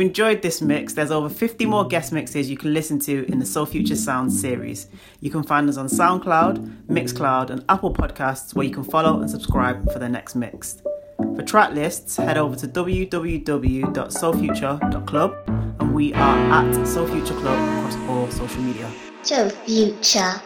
you've 0.00 0.08
enjoyed 0.08 0.42
this 0.42 0.62
mix, 0.62 0.94
there's 0.94 1.10
over 1.10 1.28
50 1.28 1.66
more 1.66 1.84
guest 1.86 2.10
mixes 2.12 2.48
you 2.48 2.56
can 2.56 2.72
listen 2.72 2.98
to 3.00 3.30
in 3.30 3.38
the 3.38 3.44
Soul 3.44 3.66
Future 3.66 3.96
Sounds 3.96 4.40
series. 4.40 4.86
You 5.20 5.30
can 5.30 5.42
find 5.42 5.68
us 5.68 5.76
on 5.76 5.88
SoundCloud, 5.88 6.86
Mixcloud, 6.86 7.50
and 7.50 7.62
Apple 7.68 7.92
Podcasts, 7.92 8.54
where 8.54 8.64
you 8.64 8.72
can 8.72 8.84
follow 8.84 9.20
and 9.20 9.30
subscribe 9.30 9.92
for 9.92 9.98
the 9.98 10.08
next 10.08 10.34
mix. 10.34 10.80
For 11.18 11.42
track 11.42 11.74
lists, 11.74 12.16
head 12.16 12.38
over 12.38 12.56
to 12.56 12.66
www.soulfuture.club, 12.66 15.34
and 15.80 15.94
we 15.94 16.14
are 16.14 16.52
at 16.52 16.86
Soul 16.86 17.06
Future 17.06 17.34
Club 17.34 17.58
across 17.78 17.96
all 18.08 18.30
social 18.30 18.62
media. 18.62 18.90
Soul 19.22 19.50
Future. 19.50 20.40